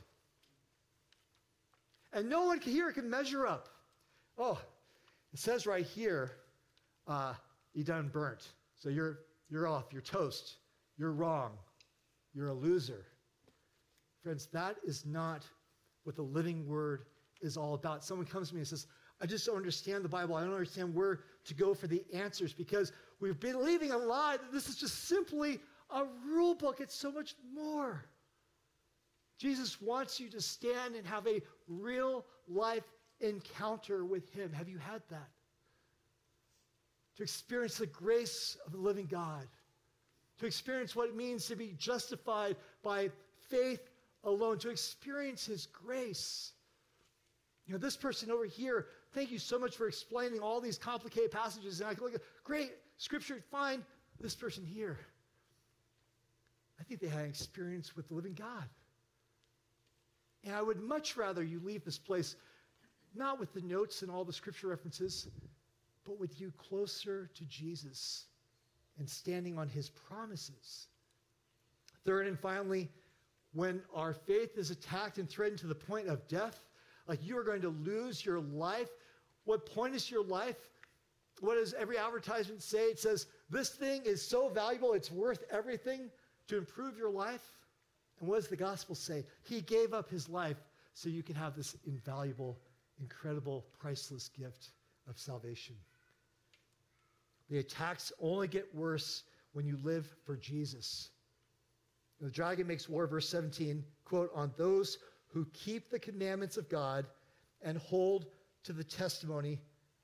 And 2.12 2.28
no 2.28 2.44
one 2.44 2.60
here 2.60 2.92
can 2.92 3.08
measure 3.10 3.46
up. 3.46 3.68
Oh, 4.38 4.58
it 5.32 5.38
says 5.38 5.66
right 5.66 5.84
here, 5.84 6.32
uh, 7.06 7.34
you 7.74 7.84
done 7.84 8.08
burnt. 8.08 8.48
So 8.74 8.88
you're, 8.88 9.20
you're 9.48 9.66
off, 9.66 9.92
you're 9.92 10.02
toast, 10.02 10.56
you're 10.98 11.12
wrong, 11.12 11.52
you're 12.34 12.48
a 12.48 12.54
loser. 12.54 13.06
Friends, 14.22 14.48
that 14.52 14.76
is 14.84 15.04
not 15.04 15.44
what 16.04 16.16
the 16.16 16.22
living 16.22 16.66
word 16.66 17.04
is 17.40 17.56
all 17.56 17.74
about. 17.74 18.04
Someone 18.04 18.26
comes 18.26 18.48
to 18.48 18.54
me 18.54 18.60
and 18.60 18.68
says, 18.68 18.86
I 19.20 19.26
just 19.26 19.46
don't 19.46 19.56
understand 19.56 20.04
the 20.04 20.08
Bible. 20.08 20.34
I 20.34 20.42
don't 20.42 20.52
understand 20.52 20.94
where 20.94 21.20
to 21.44 21.54
go 21.54 21.74
for 21.74 21.86
the 21.86 22.04
answers 22.12 22.52
because 22.52 22.92
we've 23.20 23.38
been 23.38 23.52
believing 23.52 23.92
a 23.92 23.96
lie 23.96 24.36
that 24.36 24.52
this 24.52 24.68
is 24.68 24.76
just 24.76 25.08
simply 25.08 25.60
a 25.90 26.04
rule 26.26 26.54
book. 26.54 26.80
It's 26.80 26.94
so 26.94 27.12
much 27.12 27.34
more. 27.54 28.04
Jesus 29.38 29.80
wants 29.80 30.20
you 30.20 30.28
to 30.30 30.40
stand 30.40 30.94
and 30.94 31.06
have 31.06 31.26
a 31.26 31.40
real 31.68 32.24
life 32.48 32.84
encounter 33.20 34.04
with 34.04 34.32
Him. 34.32 34.52
Have 34.52 34.68
you 34.68 34.78
had 34.78 35.02
that? 35.10 35.28
To 37.16 37.22
experience 37.22 37.78
the 37.78 37.86
grace 37.86 38.56
of 38.64 38.72
the 38.72 38.78
living 38.78 39.06
God, 39.06 39.46
to 40.38 40.46
experience 40.46 40.96
what 40.96 41.08
it 41.08 41.16
means 41.16 41.46
to 41.46 41.56
be 41.56 41.74
justified 41.78 42.56
by 42.82 43.10
faith 43.50 43.90
alone, 44.24 44.58
to 44.58 44.70
experience 44.70 45.44
His 45.44 45.66
grace. 45.66 46.52
You 47.66 47.74
know, 47.74 47.78
this 47.78 47.96
person 47.96 48.30
over 48.30 48.44
here, 48.44 48.86
thank 49.12 49.30
you 49.30 49.38
so 49.38 49.58
much 49.58 49.76
for 49.76 49.86
explaining 49.86 50.40
all 50.40 50.60
these 50.60 50.78
complicated 50.78 51.30
passages. 51.30 51.80
And 51.80 51.90
I 51.90 51.94
can 51.94 52.04
look 52.04 52.14
at, 52.14 52.22
great, 52.44 52.72
scripture, 52.96 53.42
fine. 53.50 53.84
This 54.20 54.34
person 54.34 54.64
here, 54.64 54.98
I 56.80 56.84
think 56.84 57.00
they 57.00 57.08
had 57.08 57.24
an 57.24 57.28
experience 57.28 57.96
with 57.96 58.08
the 58.08 58.14
living 58.14 58.34
God. 58.34 58.64
And 60.44 60.54
I 60.54 60.62
would 60.62 60.80
much 60.80 61.16
rather 61.16 61.42
you 61.42 61.60
leave 61.60 61.84
this 61.84 61.98
place 61.98 62.36
not 63.14 63.38
with 63.38 63.52
the 63.52 63.60
notes 63.60 64.02
and 64.02 64.10
all 64.10 64.24
the 64.24 64.32
scripture 64.32 64.68
references, 64.68 65.28
but 66.04 66.18
with 66.18 66.40
you 66.40 66.52
closer 66.56 67.30
to 67.34 67.44
Jesus 67.44 68.26
and 68.98 69.08
standing 69.08 69.58
on 69.58 69.68
his 69.68 69.88
promises. 69.88 70.88
Third 72.04 72.26
and 72.26 72.38
finally, 72.38 72.88
when 73.54 73.82
our 73.94 74.12
faith 74.12 74.56
is 74.56 74.70
attacked 74.70 75.18
and 75.18 75.28
threatened 75.28 75.58
to 75.60 75.66
the 75.66 75.74
point 75.74 76.08
of 76.08 76.26
death, 76.28 76.66
like 77.06 77.24
you 77.24 77.36
are 77.38 77.44
going 77.44 77.62
to 77.62 77.68
lose 77.68 78.24
your 78.24 78.40
life, 78.40 78.90
what 79.44 79.66
point 79.66 79.94
is 79.94 80.10
your 80.10 80.24
life? 80.24 80.70
What 81.40 81.54
does 81.54 81.74
every 81.74 81.98
advertisement 81.98 82.62
say? 82.62 82.84
It 82.86 82.98
says, 82.98 83.26
This 83.50 83.70
thing 83.70 84.02
is 84.04 84.22
so 84.22 84.48
valuable, 84.48 84.92
it's 84.92 85.10
worth 85.10 85.44
everything 85.50 86.10
to 86.48 86.58
improve 86.58 86.96
your 86.96 87.10
life. 87.10 87.42
And 88.20 88.28
what 88.28 88.36
does 88.36 88.48
the 88.48 88.56
gospel 88.56 88.94
say? 88.94 89.24
He 89.42 89.60
gave 89.62 89.92
up 89.92 90.08
his 90.08 90.28
life 90.28 90.58
so 90.94 91.08
you 91.08 91.22
can 91.22 91.34
have 91.34 91.56
this 91.56 91.76
invaluable 91.86 92.58
incredible, 93.02 93.66
priceless 93.78 94.28
gift 94.28 94.70
of 95.08 95.18
salvation. 95.18 95.74
The 97.50 97.58
attacks 97.58 98.12
only 98.20 98.48
get 98.48 98.74
worse 98.74 99.24
when 99.52 99.66
you 99.66 99.78
live 99.82 100.08
for 100.24 100.36
Jesus. 100.36 101.10
The 102.20 102.30
dragon 102.30 102.66
makes 102.66 102.88
war, 102.88 103.06
verse 103.06 103.28
17, 103.28 103.84
quote, 104.04 104.30
on 104.34 104.52
those 104.56 104.98
who 105.28 105.46
keep 105.52 105.90
the 105.90 105.98
commandments 105.98 106.56
of 106.56 106.68
God 106.68 107.06
and 107.62 107.78
hold 107.78 108.26
to 108.64 108.72
the 108.72 108.84
testimony 108.84 109.58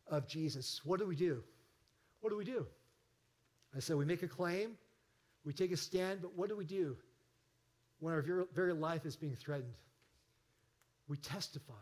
of 0.09 0.27
Jesus. 0.27 0.81
What 0.85 1.01
do 1.01 1.07
we 1.07 1.17
do? 1.17 1.43
What 2.21 2.31
do 2.31 2.37
we 2.37 2.45
do? 2.45 2.67
I 3.77 3.81
said 3.81 3.97
we 3.97 4.05
make 4.05 4.23
a 4.23 4.29
claim, 4.29 4.73
we 5.45 5.53
take 5.53 5.73
a 5.73 5.77
stand, 5.77 6.23
but 6.23 6.37
what 6.37 6.49
do 6.49 6.57
we 6.57 6.65
do 6.65 6.97
when 8.01 8.15
our 8.15 8.47
very 8.55 8.73
life 8.73 9.07
is 9.07 9.17
being 9.17 9.37
threatened? 9.37 9.75
We 11.07 11.17
testify 11.19 11.75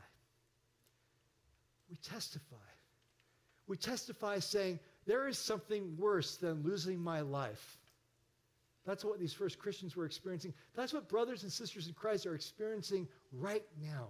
we 1.90 1.96
testify. 1.96 2.56
We 3.66 3.76
testify 3.76 4.38
saying, 4.38 4.78
there 5.06 5.28
is 5.28 5.38
something 5.38 5.96
worse 5.96 6.36
than 6.36 6.62
losing 6.62 7.00
my 7.00 7.20
life. 7.20 7.78
That's 8.84 9.04
what 9.04 9.18
these 9.18 9.32
first 9.32 9.58
Christians 9.58 9.96
were 9.96 10.04
experiencing. 10.04 10.54
That's 10.74 10.92
what 10.92 11.08
brothers 11.08 11.42
and 11.42 11.52
sisters 11.52 11.88
in 11.88 11.94
Christ 11.94 12.26
are 12.26 12.34
experiencing 12.34 13.08
right 13.32 13.64
now. 13.82 14.09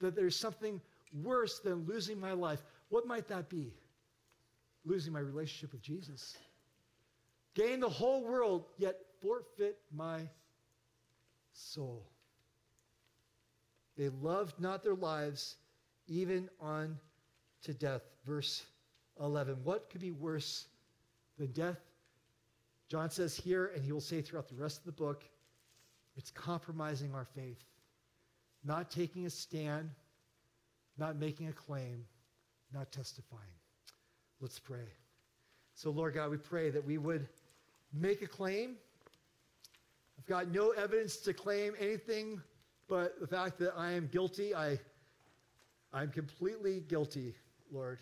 That 0.00 0.14
there's 0.14 0.38
something 0.38 0.80
worse 1.22 1.58
than 1.58 1.86
losing 1.86 2.20
my 2.20 2.32
life. 2.32 2.62
What 2.88 3.06
might 3.06 3.28
that 3.28 3.48
be? 3.48 3.72
Losing 4.84 5.12
my 5.12 5.20
relationship 5.20 5.72
with 5.72 5.82
Jesus. 5.82 6.36
Gain 7.54 7.80
the 7.80 7.88
whole 7.88 8.24
world, 8.24 8.66
yet 8.78 8.96
forfeit 9.20 9.78
my 9.92 10.20
soul. 11.52 12.06
They 13.96 14.08
loved 14.08 14.60
not 14.60 14.82
their 14.82 14.94
lives 14.94 15.56
even 16.06 16.48
on 16.60 16.98
to 17.62 17.74
death. 17.74 18.02
Verse 18.24 18.64
11. 19.20 19.56
What 19.64 19.90
could 19.90 20.00
be 20.00 20.10
worse 20.10 20.66
than 21.38 21.52
death? 21.52 21.80
John 22.88 23.10
says 23.10 23.36
here, 23.36 23.70
and 23.74 23.84
he 23.84 23.92
will 23.92 24.00
say 24.00 24.20
throughout 24.20 24.48
the 24.48 24.56
rest 24.56 24.78
of 24.78 24.84
the 24.84 24.92
book, 24.92 25.24
it's 26.16 26.30
compromising 26.30 27.14
our 27.14 27.24
faith, 27.24 27.62
not 28.64 28.90
taking 28.90 29.26
a 29.26 29.30
stand, 29.30 29.90
not 30.98 31.16
making 31.16 31.48
a 31.48 31.52
claim, 31.52 32.04
not 32.74 32.90
testifying. 32.90 33.42
Let's 34.40 34.58
pray. 34.58 34.88
So, 35.74 35.90
Lord 35.90 36.14
God, 36.14 36.30
we 36.30 36.36
pray 36.36 36.70
that 36.70 36.84
we 36.84 36.98
would 36.98 37.28
make 37.92 38.22
a 38.22 38.26
claim. 38.26 38.76
I've 40.18 40.26
got 40.26 40.48
no 40.48 40.70
evidence 40.70 41.16
to 41.18 41.32
claim 41.32 41.74
anything 41.78 42.42
but 42.88 43.20
the 43.20 43.26
fact 43.26 43.58
that 43.60 43.72
I 43.76 43.92
am 43.92 44.08
guilty. 44.12 44.54
I 44.54 44.78
I'm 45.92 46.10
completely 46.10 46.80
guilty, 46.80 47.34
Lord. 47.72 48.00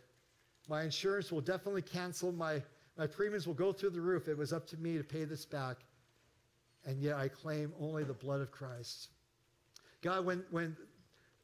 My 0.69 0.83
insurance 0.83 1.33
will 1.33 1.41
definitely 1.41 1.83
cancel. 1.83 2.31
My, 2.31 2.63
my 2.97 3.07
premiums 3.07 3.47
will 3.47 3.55
go 3.55 3.73
through 3.73 3.91
the 3.91 4.01
roof. 4.01 4.29
It 4.29 4.37
was 4.37 4.53
up 4.53 4.67
to 4.69 4.77
me 4.77 4.99
to 4.99 5.05
pay 5.05 5.25
this 5.25 5.47
back. 5.47 5.79
And 6.85 7.01
yet 7.03 7.17
I 7.17 7.29
claim 7.29 7.73
only 7.81 8.05
the 8.05 8.15
blood 8.15 8.41
of 8.41 8.51
Christ. 8.51 9.09
God, 10.03 10.25
when, 10.25 10.45
when 10.51 10.77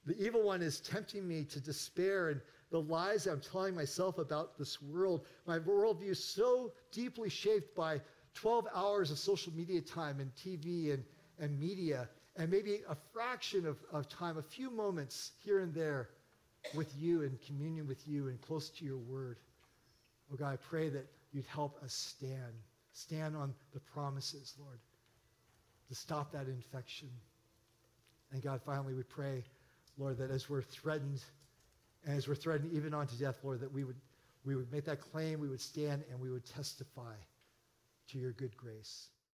the 0.07 0.17
evil 0.23 0.43
one 0.43 0.63
is 0.63 0.81
tempting 0.81 1.27
me 1.27 1.45
to 1.45 1.61
despair 1.61 2.29
and 2.29 2.41
the 2.71 2.81
lies 2.81 3.27
I'm 3.27 3.41
telling 3.41 3.75
myself 3.75 4.19
about 4.19 4.59
this 4.59 4.81
world, 4.83 5.25
my 5.47 5.59
worldview 5.59 6.11
is 6.11 6.23
so 6.23 6.73
deeply 6.93 7.31
shaped 7.31 7.75
by 7.75 8.01
12 8.35 8.69
hours 8.75 9.11
of 9.11 9.19
social 9.19 9.53
media 9.53 9.81
time 9.81 10.21
and 10.21 10.35
TV 10.35 10.93
and, 10.93 11.05
and 11.39 11.59
media, 11.59 12.09
and 12.37 12.51
maybe 12.51 12.81
a 12.89 12.97
fraction 13.13 13.67
of, 13.67 13.79
of 13.93 14.09
time, 14.09 14.39
a 14.39 14.43
few 14.43 14.71
moments 14.71 15.33
here 15.43 15.61
and 15.61 15.73
there 15.73 16.11
with 16.73 16.93
you 16.99 17.23
and 17.23 17.41
communion 17.43 17.87
with 17.87 18.07
you 18.09 18.29
and 18.29 18.41
close 18.41 18.71
to 18.71 18.85
your 18.85 18.99
word. 18.99 19.37
Oh 20.33 20.37
God, 20.37 20.53
I 20.53 20.57
pray 20.57 20.89
that 20.89 21.07
you'd 21.33 21.47
help 21.47 21.83
us 21.83 21.93
stand, 21.93 22.53
stand 22.93 23.37
on 23.37 23.55
the 23.73 23.81
promises, 23.81 24.55
Lord, 24.59 24.79
to 25.89 25.95
stop 25.95 26.33
that 26.33 26.47
infection. 26.47 27.09
And 28.33 28.43
God, 28.43 28.61
finally, 28.65 28.95
we 28.95 29.03
pray, 29.03 29.45
Lord, 29.99 30.19
that 30.19 30.31
as 30.31 30.49
we're 30.49 30.63
threatened, 30.63 31.23
and 32.07 32.17
as 32.17 32.27
we're 32.27 32.35
threatened 32.35 32.73
even 32.73 32.95
unto 32.95 33.17
death, 33.17 33.39
Lord, 33.43 33.61
that 33.61 33.73
we 33.73 33.85
would, 33.85 33.97
we 34.45 34.57
would 34.57 34.73
make 34.73 34.87
that 34.87 35.01
claim, 35.01 35.41
we 35.41 35.49
would 35.49 35.61
stand, 35.61 36.03
and 36.11 36.21
we 36.21 36.31
would 36.31 36.45
testify 36.47 37.15
to 38.11 38.19
your 38.19 38.33
good 38.33 38.57
grace. 38.57 39.09